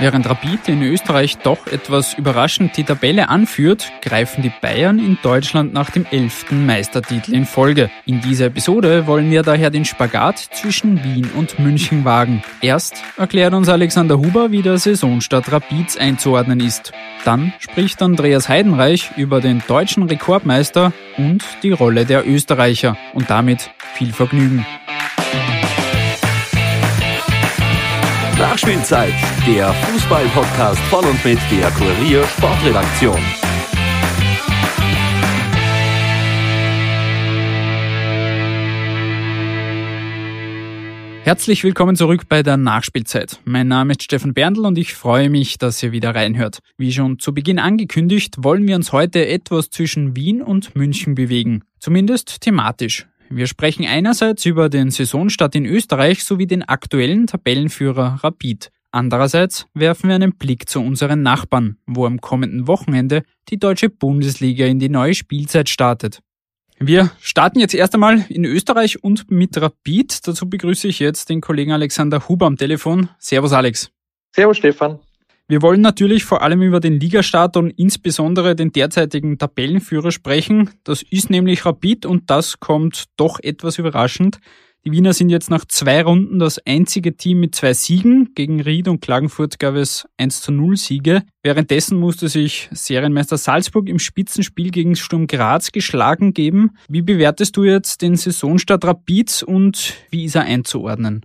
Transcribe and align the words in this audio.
Während 0.00 0.28
Rapid 0.28 0.68
in 0.68 0.82
Österreich 0.82 1.38
doch 1.38 1.66
etwas 1.66 2.14
überraschend 2.14 2.76
die 2.76 2.84
Tabelle 2.84 3.28
anführt, 3.28 3.90
greifen 4.00 4.42
die 4.42 4.52
Bayern 4.60 5.00
in 5.00 5.18
Deutschland 5.24 5.72
nach 5.72 5.90
dem 5.90 6.06
elften 6.08 6.66
Meistertitel 6.66 7.34
in 7.34 7.44
Folge. 7.44 7.90
In 8.06 8.20
dieser 8.20 8.46
Episode 8.46 9.08
wollen 9.08 9.28
wir 9.28 9.42
daher 9.42 9.70
den 9.70 9.84
Spagat 9.84 10.38
zwischen 10.38 11.02
Wien 11.02 11.28
und 11.34 11.58
München 11.58 12.04
wagen. 12.04 12.44
Erst 12.60 13.02
erklärt 13.16 13.54
uns 13.54 13.68
Alexander 13.68 14.18
Huber, 14.18 14.52
wie 14.52 14.62
der 14.62 14.78
Saisonstart 14.78 15.50
Rapids 15.50 15.96
einzuordnen 15.96 16.60
ist. 16.60 16.92
Dann 17.24 17.52
spricht 17.58 18.00
Andreas 18.00 18.48
Heidenreich 18.48 19.10
über 19.16 19.40
den 19.40 19.62
deutschen 19.66 20.04
Rekordmeister 20.04 20.92
und 21.16 21.42
die 21.64 21.72
Rolle 21.72 22.04
der 22.06 22.24
Österreicher. 22.24 22.96
Und 23.14 23.30
damit 23.30 23.70
viel 23.94 24.12
Vergnügen. 24.12 24.64
Nachspielzeit, 28.58 29.14
der 29.46 29.72
Fußball-Podcast 29.72 30.80
von 30.90 31.04
und 31.04 31.24
mit 31.24 31.38
der 31.48 31.70
Kurier 31.70 32.26
Sportredaktion. 32.26 33.16
Herzlich 41.22 41.62
willkommen 41.62 41.94
zurück 41.94 42.22
bei 42.28 42.42
der 42.42 42.56
Nachspielzeit. 42.56 43.38
Mein 43.44 43.68
Name 43.68 43.92
ist 43.92 44.02
Stefan 44.02 44.34
Berndl 44.34 44.66
und 44.66 44.76
ich 44.76 44.92
freue 44.92 45.30
mich, 45.30 45.58
dass 45.58 45.80
ihr 45.84 45.92
wieder 45.92 46.16
reinhört. 46.16 46.58
Wie 46.76 46.92
schon 46.92 47.20
zu 47.20 47.32
Beginn 47.32 47.60
angekündigt, 47.60 48.42
wollen 48.42 48.66
wir 48.66 48.74
uns 48.74 48.90
heute 48.90 49.28
etwas 49.28 49.70
zwischen 49.70 50.16
Wien 50.16 50.42
und 50.42 50.74
München 50.74 51.14
bewegen. 51.14 51.62
Zumindest 51.78 52.40
thematisch. 52.40 53.06
Wir 53.30 53.46
sprechen 53.46 53.86
einerseits 53.86 54.46
über 54.46 54.68
den 54.68 54.90
Saisonstart 54.90 55.54
in 55.54 55.66
Österreich 55.66 56.24
sowie 56.24 56.46
den 56.46 56.62
aktuellen 56.62 57.26
Tabellenführer 57.26 58.20
Rapid. 58.22 58.70
Andererseits 58.90 59.66
werfen 59.74 60.08
wir 60.08 60.14
einen 60.14 60.36
Blick 60.36 60.68
zu 60.68 60.80
unseren 60.80 61.22
Nachbarn, 61.22 61.76
wo 61.86 62.06
am 62.06 62.22
kommenden 62.22 62.66
Wochenende 62.66 63.22
die 63.50 63.58
deutsche 63.58 63.90
Bundesliga 63.90 64.64
in 64.64 64.78
die 64.78 64.88
neue 64.88 65.14
Spielzeit 65.14 65.68
startet. 65.68 66.20
Wir 66.78 67.10
starten 67.20 67.58
jetzt 67.60 67.74
erst 67.74 67.94
einmal 67.94 68.24
in 68.30 68.44
Österreich 68.44 69.02
und 69.02 69.30
mit 69.30 69.60
Rapid. 69.60 70.26
Dazu 70.26 70.48
begrüße 70.48 70.88
ich 70.88 71.00
jetzt 71.00 71.28
den 71.28 71.40
Kollegen 71.40 71.72
Alexander 71.72 72.28
Huber 72.28 72.46
am 72.46 72.56
Telefon. 72.56 73.10
Servus 73.18 73.52
Alex. 73.52 73.90
Servus 74.34 74.56
Stefan. 74.56 75.00
Wir 75.50 75.62
wollen 75.62 75.80
natürlich 75.80 76.26
vor 76.26 76.42
allem 76.42 76.60
über 76.60 76.78
den 76.78 77.00
Ligastart 77.00 77.56
und 77.56 77.70
insbesondere 77.70 78.54
den 78.54 78.70
derzeitigen 78.70 79.38
Tabellenführer 79.38 80.12
sprechen. 80.12 80.68
Das 80.84 81.02
ist 81.02 81.30
nämlich 81.30 81.64
Rapid 81.64 82.04
und 82.04 82.28
das 82.28 82.60
kommt 82.60 83.04
doch 83.16 83.40
etwas 83.42 83.78
überraschend. 83.78 84.40
Die 84.84 84.92
Wiener 84.92 85.14
sind 85.14 85.30
jetzt 85.30 85.48
nach 85.48 85.64
zwei 85.64 86.02
Runden 86.02 86.38
das 86.38 86.60
einzige 86.66 87.16
Team 87.16 87.40
mit 87.40 87.54
zwei 87.54 87.72
Siegen. 87.72 88.34
Gegen 88.34 88.60
Ried 88.60 88.88
und 88.88 89.00
Klagenfurt 89.00 89.58
gab 89.58 89.74
es 89.74 90.06
1 90.18 90.42
zu 90.42 90.52
0 90.52 90.76
Siege. 90.76 91.22
Währenddessen 91.42 91.98
musste 91.98 92.28
sich 92.28 92.68
Serienmeister 92.70 93.38
Salzburg 93.38 93.88
im 93.88 93.98
Spitzenspiel 93.98 94.70
gegen 94.70 94.96
Sturm 94.96 95.26
Graz 95.26 95.72
geschlagen 95.72 96.34
geben. 96.34 96.76
Wie 96.90 97.02
bewertest 97.02 97.56
du 97.56 97.64
jetzt 97.64 98.02
den 98.02 98.16
Saisonstart 98.16 98.84
Rapids 98.84 99.42
und 99.42 99.94
wie 100.10 100.26
ist 100.26 100.34
er 100.34 100.42
einzuordnen? 100.42 101.24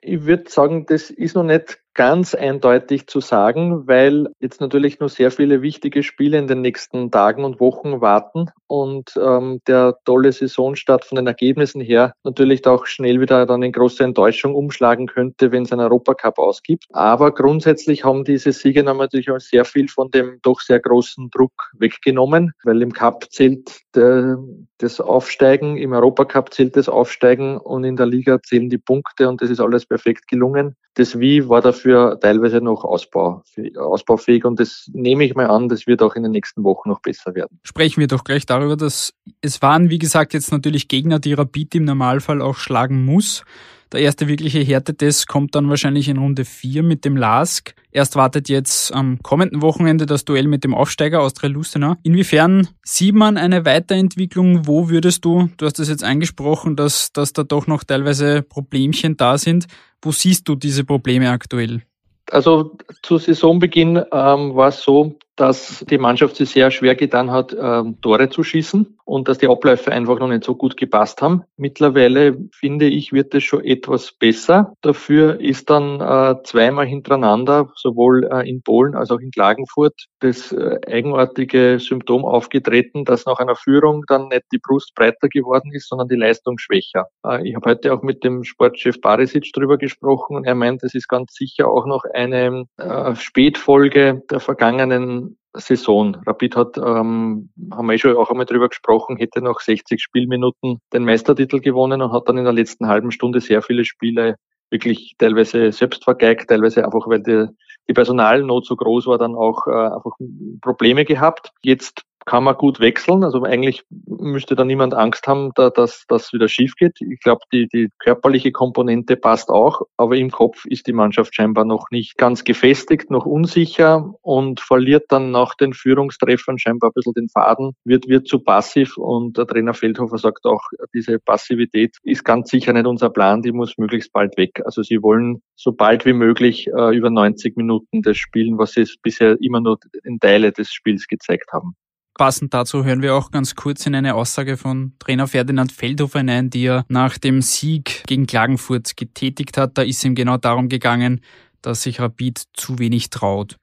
Ich 0.00 0.24
würde 0.24 0.50
sagen, 0.50 0.84
das 0.88 1.10
ist 1.10 1.36
noch 1.36 1.44
nicht 1.44 1.78
ganz 1.94 2.34
eindeutig 2.34 3.06
zu 3.06 3.20
sagen, 3.20 3.86
weil 3.86 4.28
jetzt 4.40 4.60
natürlich 4.60 5.00
nur 5.00 5.08
sehr 5.08 5.30
viele 5.30 5.62
wichtige 5.62 6.02
Spiele 6.02 6.38
in 6.38 6.46
den 6.46 6.62
nächsten 6.62 7.10
Tagen 7.10 7.44
und 7.44 7.60
Wochen 7.60 8.00
warten 8.00 8.50
und 8.66 9.12
ähm, 9.22 9.60
der 9.66 9.98
tolle 10.04 10.32
Saisonstart 10.32 11.04
von 11.04 11.16
den 11.16 11.26
Ergebnissen 11.26 11.82
her 11.82 12.14
natürlich 12.24 12.66
auch 12.66 12.86
schnell 12.86 13.20
wieder 13.20 13.44
dann 13.44 13.62
in 13.62 13.72
große 13.72 14.02
Enttäuschung 14.02 14.54
umschlagen 14.54 15.06
könnte, 15.06 15.52
wenn 15.52 15.64
es 15.64 15.72
einen 15.72 15.82
Europacup 15.82 16.38
ausgibt. 16.38 16.86
Aber 16.92 17.34
grundsätzlich 17.34 18.04
haben 18.04 18.24
diese 18.24 18.52
Siege 18.52 18.82
natürlich 18.82 19.30
auch 19.30 19.40
sehr 19.40 19.66
viel 19.66 19.88
von 19.88 20.10
dem 20.10 20.38
doch 20.42 20.60
sehr 20.60 20.80
großen 20.80 21.30
Druck 21.30 21.52
weggenommen, 21.78 22.52
weil 22.64 22.80
im 22.80 22.92
Cup 22.92 23.30
zählt 23.30 23.80
der, 23.94 24.38
das 24.78 25.00
Aufsteigen, 25.00 25.76
im 25.76 25.92
Europacup 25.92 26.54
zählt 26.54 26.76
das 26.76 26.88
Aufsteigen 26.88 27.58
und 27.58 27.84
in 27.84 27.96
der 27.96 28.06
Liga 28.06 28.40
zählen 28.42 28.70
die 28.70 28.78
Punkte 28.78 29.28
und 29.28 29.42
das 29.42 29.50
ist 29.50 29.60
alles 29.60 29.84
perfekt 29.84 30.28
gelungen. 30.28 30.76
Das 30.94 31.18
Wie 31.18 31.48
war 31.48 31.62
dafür 31.62 32.18
teilweise 32.20 32.60
noch 32.60 32.84
Ausbau, 32.84 33.42
ausbaufähig 33.78 34.44
und 34.44 34.60
das 34.60 34.90
nehme 34.92 35.24
ich 35.24 35.34
mal 35.34 35.46
an, 35.46 35.68
das 35.68 35.86
wird 35.86 36.02
auch 36.02 36.14
in 36.14 36.22
den 36.22 36.32
nächsten 36.32 36.64
Wochen 36.64 36.90
noch 36.90 37.00
besser 37.00 37.34
werden. 37.34 37.58
Sprechen 37.62 38.00
wir 38.00 38.08
doch 38.08 38.24
gleich 38.24 38.44
darüber, 38.44 38.76
dass 38.76 39.14
es 39.40 39.62
waren, 39.62 39.88
wie 39.88 39.98
gesagt, 39.98 40.34
jetzt 40.34 40.52
natürlich 40.52 40.88
Gegner, 40.88 41.18
die 41.18 41.32
Rapid 41.32 41.76
im 41.76 41.84
Normalfall 41.84 42.42
auch 42.42 42.56
schlagen 42.56 43.04
muss. 43.04 43.44
Der 43.92 44.00
erste 44.00 44.26
wirkliche 44.26 44.60
Härtetest 44.60 45.28
kommt 45.28 45.54
dann 45.54 45.68
wahrscheinlich 45.68 46.08
in 46.08 46.16
Runde 46.16 46.46
4 46.46 46.82
mit 46.82 47.04
dem 47.04 47.14
LASK. 47.14 47.74
Erst 47.90 48.16
wartet 48.16 48.48
jetzt 48.48 48.90
am 48.94 49.18
kommenden 49.22 49.60
Wochenende 49.60 50.06
das 50.06 50.24
Duell 50.24 50.48
mit 50.48 50.64
dem 50.64 50.74
Aufsteiger 50.74 51.20
Austria 51.20 51.50
Lustenau. 51.50 51.96
Inwiefern 52.02 52.68
sieht 52.82 53.14
man 53.14 53.36
eine 53.36 53.66
Weiterentwicklung? 53.66 54.66
Wo 54.66 54.88
würdest 54.88 55.26
du, 55.26 55.50
du 55.58 55.66
hast 55.66 55.78
es 55.78 55.90
jetzt 55.90 56.04
angesprochen, 56.04 56.74
dass, 56.74 57.12
dass 57.12 57.34
da 57.34 57.42
doch 57.42 57.66
noch 57.66 57.84
teilweise 57.84 58.40
Problemchen 58.40 59.18
da 59.18 59.36
sind. 59.36 59.66
Wo 60.00 60.10
siehst 60.10 60.48
du 60.48 60.54
diese 60.54 60.84
Probleme 60.84 61.28
aktuell? 61.28 61.82
Also 62.30 62.78
zu 63.02 63.18
Saisonbeginn 63.18 63.96
ähm, 63.96 64.54
war 64.54 64.68
es 64.68 64.80
so, 64.80 65.18
dass 65.36 65.84
die 65.88 65.98
Mannschaft 65.98 66.36
sich 66.36 66.50
sehr 66.50 66.70
schwer 66.70 66.94
getan 66.94 67.30
hat, 67.30 67.56
ähm, 67.58 68.00
Tore 68.02 68.28
zu 68.28 68.42
schießen 68.42 68.98
und 69.04 69.28
dass 69.28 69.38
die 69.38 69.48
Abläufe 69.48 69.90
einfach 69.90 70.18
noch 70.18 70.28
nicht 70.28 70.44
so 70.44 70.54
gut 70.54 70.76
gepasst 70.76 71.22
haben. 71.22 71.42
Mittlerweile 71.56 72.36
finde 72.52 72.86
ich, 72.86 73.12
wird 73.12 73.34
es 73.34 73.44
schon 73.44 73.64
etwas 73.64 74.12
besser. 74.12 74.74
Dafür 74.82 75.40
ist 75.40 75.70
dann 75.70 76.00
äh, 76.00 76.42
zweimal 76.44 76.86
hintereinander, 76.86 77.70
sowohl 77.76 78.28
äh, 78.30 78.48
in 78.48 78.62
Polen 78.62 78.94
als 78.94 79.10
auch 79.10 79.20
in 79.20 79.30
Klagenfurt, 79.30 79.94
das 80.20 80.52
äh, 80.52 80.78
eigenartige 80.86 81.78
Symptom 81.78 82.24
aufgetreten, 82.24 83.04
dass 83.04 83.26
nach 83.26 83.38
einer 83.38 83.56
Führung 83.56 84.04
dann 84.06 84.28
nicht 84.28 84.44
die 84.52 84.58
Brust 84.58 84.94
breiter 84.94 85.28
geworden 85.28 85.72
ist, 85.72 85.88
sondern 85.88 86.08
die 86.08 86.16
Leistung 86.16 86.58
schwächer. 86.58 87.06
Äh, 87.26 87.48
ich 87.48 87.54
habe 87.54 87.70
heute 87.70 87.94
auch 87.94 88.02
mit 88.02 88.22
dem 88.22 88.44
Sportchef 88.44 89.00
Barisic 89.00 89.50
drüber 89.52 89.78
gesprochen 89.78 90.36
und 90.36 90.44
er 90.44 90.54
meint, 90.54 90.82
es 90.82 90.94
ist 90.94 91.08
ganz 91.08 91.34
sicher 91.34 91.68
auch 91.68 91.86
noch 91.86 92.04
eine 92.12 92.64
äh, 92.76 93.14
Spätfolge 93.14 94.22
der 94.30 94.40
vergangenen 94.40 95.31
Saison. 95.54 96.16
Rapid 96.26 96.56
hat, 96.56 96.78
ähm, 96.78 97.50
haben 97.72 97.86
wir 97.86 97.94
eh 97.94 97.98
schon 97.98 98.16
auch 98.16 98.30
einmal 98.30 98.46
drüber 98.46 98.68
gesprochen, 98.68 99.16
hätte 99.16 99.42
nach 99.42 99.60
60 99.60 100.02
Spielminuten 100.02 100.80
den 100.92 101.04
Meistertitel 101.04 101.60
gewonnen 101.60 102.02
und 102.02 102.12
hat 102.12 102.28
dann 102.28 102.38
in 102.38 102.44
der 102.44 102.52
letzten 102.52 102.86
halben 102.86 103.10
Stunde 103.10 103.40
sehr 103.40 103.62
viele 103.62 103.84
Spiele 103.84 104.36
wirklich 104.70 105.14
teilweise 105.18 105.70
selbst 105.70 106.04
vergeigt, 106.04 106.48
teilweise 106.48 106.84
einfach, 106.84 107.06
weil 107.06 107.22
die, 107.22 107.46
die 107.88 107.92
Personalnot 107.92 108.64
so 108.64 108.74
groß 108.74 109.06
war, 109.06 109.18
dann 109.18 109.34
auch 109.34 109.66
äh, 109.66 109.70
einfach 109.70 110.16
Probleme 110.62 111.04
gehabt. 111.04 111.52
Jetzt 111.62 112.02
kann 112.26 112.44
man 112.44 112.56
gut 112.56 112.80
wechseln. 112.80 113.24
Also 113.24 113.42
eigentlich 113.42 113.82
müsste 114.06 114.54
da 114.54 114.64
niemand 114.64 114.94
Angst 114.94 115.26
haben, 115.26 115.50
da, 115.54 115.70
dass 115.70 116.04
das 116.08 116.32
wieder 116.32 116.48
schief 116.48 116.74
geht. 116.76 117.00
Ich 117.00 117.20
glaube, 117.20 117.42
die, 117.52 117.68
die 117.68 117.88
körperliche 117.98 118.52
Komponente 118.52 119.16
passt 119.16 119.50
auch, 119.50 119.82
aber 119.96 120.16
im 120.16 120.30
Kopf 120.30 120.64
ist 120.66 120.86
die 120.86 120.92
Mannschaft 120.92 121.34
scheinbar 121.34 121.64
noch 121.64 121.86
nicht 121.90 122.16
ganz 122.16 122.44
gefestigt, 122.44 123.10
noch 123.10 123.26
unsicher 123.26 124.14
und 124.22 124.60
verliert 124.60 125.04
dann 125.08 125.30
nach 125.30 125.54
den 125.54 125.72
Führungstreffern 125.72 126.58
scheinbar 126.58 126.90
ein 126.90 126.94
bisschen 126.94 127.14
den 127.14 127.28
Faden, 127.28 127.72
wird, 127.84 128.08
wird 128.08 128.28
zu 128.28 128.40
passiv 128.40 128.96
und 128.96 129.36
der 129.38 129.46
Trainer 129.46 129.74
Feldhofer 129.74 130.18
sagt 130.18 130.44
auch, 130.44 130.62
diese 130.94 131.18
Passivität 131.18 131.96
ist 132.02 132.24
ganz 132.24 132.50
sicher 132.50 132.72
nicht 132.72 132.86
unser 132.86 133.10
Plan, 133.10 133.42
die 133.42 133.52
muss 133.52 133.78
möglichst 133.78 134.12
bald 134.12 134.36
weg. 134.36 134.62
Also 134.64 134.82
sie 134.82 135.02
wollen 135.02 135.42
so 135.56 135.72
bald 135.72 136.04
wie 136.04 136.12
möglich 136.12 136.68
äh, 136.68 136.96
über 136.96 137.10
90 137.10 137.56
Minuten 137.56 138.02
das 138.02 138.16
spielen, 138.16 138.58
was 138.58 138.72
sie 138.72 138.86
bisher 139.02 139.36
immer 139.40 139.60
nur 139.60 139.78
in 140.04 140.18
Teile 140.18 140.52
des 140.52 140.72
Spiels 140.72 141.06
gezeigt 141.06 141.52
haben. 141.52 141.76
Passend 142.18 142.52
dazu 142.52 142.84
hören 142.84 143.00
wir 143.00 143.14
auch 143.14 143.30
ganz 143.30 143.54
kurz 143.54 143.86
in 143.86 143.94
eine 143.94 144.14
Aussage 144.14 144.58
von 144.58 144.92
Trainer 144.98 145.26
Ferdinand 145.26 145.72
Feldhofer 145.72 146.18
hinein, 146.18 146.50
die 146.50 146.66
er 146.66 146.84
nach 146.88 147.16
dem 147.16 147.40
Sieg 147.40 148.04
gegen 148.06 148.26
Klagenfurt 148.26 148.96
getätigt 148.96 149.56
hat. 149.56 149.78
Da 149.78 149.82
ist 149.82 150.04
ihm 150.04 150.14
genau 150.14 150.36
darum 150.36 150.68
gegangen, 150.68 151.22
dass 151.62 151.82
sich 151.82 152.00
Rapid 152.00 152.42
zu 152.52 152.78
wenig 152.78 153.08
traut. 153.08 153.56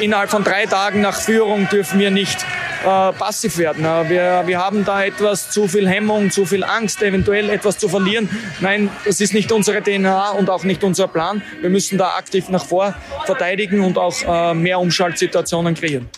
Innerhalb 0.00 0.30
von 0.30 0.42
drei 0.42 0.66
Tagen 0.66 1.00
nach 1.00 1.14
Führung 1.14 1.68
dürfen 1.68 2.00
wir 2.00 2.10
nicht 2.10 2.44
äh, 2.84 3.12
passiv 3.12 3.58
werden. 3.58 3.84
Wir, 4.08 4.42
wir 4.46 4.58
haben 4.58 4.84
da 4.84 5.04
etwas 5.04 5.50
zu 5.50 5.68
viel 5.68 5.88
Hemmung, 5.88 6.30
zu 6.30 6.44
viel 6.44 6.64
Angst, 6.64 7.02
eventuell 7.02 7.50
etwas 7.50 7.78
zu 7.78 7.88
verlieren. 7.88 8.28
Nein, 8.60 8.90
das 9.04 9.20
ist 9.20 9.32
nicht 9.32 9.52
unsere 9.52 9.82
DNA 9.82 10.30
und 10.30 10.50
auch 10.50 10.64
nicht 10.64 10.82
unser 10.82 11.08
Plan. 11.08 11.42
Wir 11.60 11.70
müssen 11.70 11.98
da 11.98 12.16
aktiv 12.16 12.48
nach 12.48 12.64
vor 12.64 12.94
verteidigen 13.26 13.80
und 13.80 13.96
auch 13.96 14.16
äh, 14.26 14.54
mehr 14.54 14.80
Umschaltsituationen 14.80 15.74
kreieren. 15.74 16.08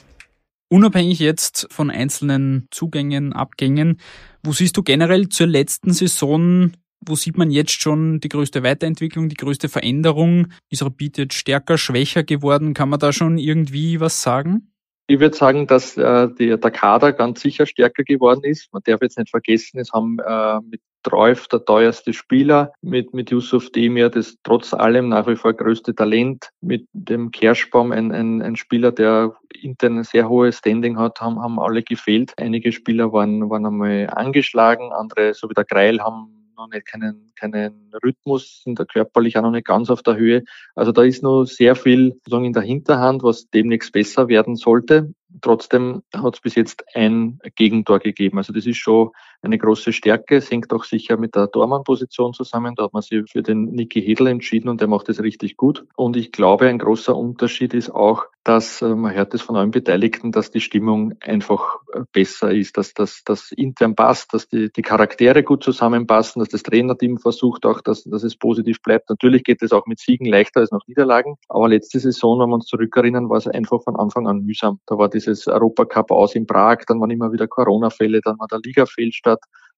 Unabhängig 0.70 1.18
jetzt 1.18 1.66
von 1.70 1.90
einzelnen 1.90 2.68
Zugängen, 2.70 3.32
Abgängen, 3.32 4.00
wo 4.42 4.52
siehst 4.52 4.76
du 4.76 4.82
generell 4.82 5.28
zur 5.30 5.46
letzten 5.46 5.92
Saison, 5.92 6.72
wo 7.00 7.14
sieht 7.14 7.38
man 7.38 7.50
jetzt 7.50 7.80
schon 7.80 8.20
die 8.20 8.28
größte 8.28 8.62
Weiterentwicklung, 8.62 9.30
die 9.30 9.36
größte 9.36 9.68
Veränderung? 9.68 10.48
Ist 10.68 10.82
Rapid 10.82 11.18
jetzt 11.18 11.34
stärker, 11.34 11.78
schwächer 11.78 12.22
geworden? 12.22 12.74
Kann 12.74 12.90
man 12.90 12.98
da 12.98 13.12
schon 13.12 13.38
irgendwie 13.38 14.00
was 14.00 14.22
sagen? 14.22 14.72
Ich 15.06 15.20
würde 15.20 15.34
sagen, 15.34 15.66
dass 15.66 15.96
äh, 15.96 16.28
die, 16.38 16.60
der 16.60 16.70
Kader 16.70 17.14
ganz 17.14 17.40
sicher 17.40 17.64
stärker 17.64 18.04
geworden 18.04 18.44
ist. 18.44 18.70
Man 18.72 18.82
darf 18.84 19.00
jetzt 19.00 19.16
nicht 19.16 19.30
vergessen, 19.30 19.78
es 19.80 19.90
haben 19.92 20.18
äh, 20.18 20.60
mit 20.60 20.82
Treuf 21.08 21.48
der 21.48 21.64
teuerste 21.64 22.12
Spieler, 22.12 22.72
mit, 22.82 23.14
mit 23.14 23.30
Yusuf 23.30 23.70
Demir 23.70 24.10
das 24.10 24.36
trotz 24.42 24.74
allem 24.74 25.08
nach 25.08 25.26
wie 25.26 25.36
vor 25.36 25.54
größte 25.54 25.94
Talent, 25.94 26.50
mit 26.60 26.86
dem 26.92 27.30
Kerschbaum 27.30 27.92
ein, 27.92 28.12
ein, 28.12 28.42
ein 28.42 28.56
Spieler, 28.56 28.92
der 28.92 29.34
intern 29.54 29.98
ein 29.98 30.04
sehr 30.04 30.28
hohes 30.28 30.58
Standing 30.58 30.98
hat, 30.98 31.20
haben, 31.20 31.40
haben 31.40 31.58
alle 31.58 31.82
gefehlt. 31.82 32.34
Einige 32.36 32.72
Spieler 32.72 33.12
waren, 33.12 33.48
waren 33.48 33.64
einmal 33.64 34.08
angeschlagen, 34.10 34.92
andere, 34.92 35.34
so 35.34 35.48
wie 35.48 35.54
der 35.54 35.64
Greil, 35.64 36.00
haben 36.00 36.38
noch 36.58 36.68
nicht 36.68 36.86
keinen, 36.86 37.32
keinen 37.36 37.90
Rhythmus, 38.04 38.62
sind 38.64 38.78
da 38.78 38.84
körperlich 38.84 39.38
auch 39.38 39.42
noch 39.42 39.52
nicht 39.52 39.66
ganz 39.66 39.88
auf 39.90 40.02
der 40.02 40.16
Höhe. 40.16 40.44
Also 40.74 40.92
da 40.92 41.02
ist 41.02 41.22
noch 41.22 41.44
sehr 41.44 41.74
viel 41.74 42.12
sozusagen 42.12 42.44
in 42.44 42.52
der 42.52 42.62
Hinterhand, 42.62 43.22
was 43.22 43.48
demnächst 43.48 43.92
besser 43.92 44.28
werden 44.28 44.56
sollte. 44.56 45.14
Trotzdem 45.40 46.02
hat 46.12 46.34
es 46.34 46.40
bis 46.40 46.54
jetzt 46.56 46.84
ein 46.94 47.38
Gegentor 47.54 48.00
gegeben. 48.00 48.38
Also 48.38 48.52
das 48.52 48.66
ist 48.66 48.78
schon 48.78 49.10
eine 49.42 49.58
große 49.58 49.92
Stärke. 49.92 50.36
Es 50.36 50.50
hängt 50.50 50.72
auch 50.72 50.84
sicher 50.84 51.16
mit 51.16 51.34
der 51.34 51.50
Tormann-Position 51.50 52.32
zusammen. 52.32 52.74
Da 52.74 52.84
hat 52.84 52.92
man 52.92 53.02
sich 53.02 53.22
für 53.30 53.42
den 53.42 53.66
Niki 53.66 54.02
Hedl 54.02 54.26
entschieden 54.26 54.68
und 54.68 54.80
der 54.80 54.88
macht 54.88 55.08
das 55.08 55.20
richtig 55.20 55.56
gut. 55.56 55.86
Und 55.96 56.16
ich 56.16 56.32
glaube, 56.32 56.66
ein 56.68 56.78
großer 56.78 57.16
Unterschied 57.16 57.74
ist 57.74 57.90
auch, 57.90 58.26
dass 58.48 58.80
äh, 58.80 58.94
man 58.94 59.14
hört 59.14 59.34
es 59.34 59.42
von 59.42 59.56
allen 59.56 59.70
Beteiligten, 59.70 60.32
dass 60.32 60.50
die 60.50 60.60
Stimmung 60.60 61.14
einfach 61.20 61.80
äh, 61.92 62.00
besser 62.12 62.50
ist, 62.50 62.78
dass 62.78 62.94
das 62.94 63.52
intern 63.52 63.94
passt, 63.94 64.32
dass 64.32 64.48
die, 64.48 64.72
die 64.72 64.82
Charaktere 64.82 65.42
gut 65.42 65.62
zusammenpassen, 65.62 66.40
dass 66.40 66.48
das 66.48 66.62
Trainerteam 66.62 67.18
versucht 67.18 67.66
auch, 67.66 67.82
dass, 67.82 68.04
dass 68.04 68.22
es 68.22 68.36
positiv 68.36 68.80
bleibt. 68.82 69.10
Natürlich 69.10 69.44
geht 69.44 69.62
es 69.62 69.72
auch 69.72 69.86
mit 69.86 70.00
Siegen 70.00 70.26
leichter 70.26 70.60
als 70.60 70.70
nach 70.70 70.86
Niederlagen. 70.86 71.36
Aber 71.48 71.68
letzte 71.68 72.00
Saison, 72.00 72.40
wenn 72.40 72.48
wir 72.48 72.54
uns 72.54 72.66
zurückerinnern, 72.66 73.28
war 73.28 73.36
es 73.36 73.46
einfach 73.46 73.82
von 73.82 73.96
Anfang 73.96 74.26
an 74.26 74.40
mühsam. 74.40 74.80
Da 74.86 74.96
war 74.96 75.10
dieses 75.10 75.46
Europacup 75.46 76.10
aus 76.10 76.34
in 76.34 76.46
Prag, 76.46 76.78
dann 76.86 77.00
waren 77.00 77.10
immer 77.10 77.32
wieder 77.32 77.46
Corona-Fälle, 77.46 78.22
dann 78.22 78.38
war 78.38 78.46
der 78.48 78.60
Liga-Fehlstart 78.60 79.27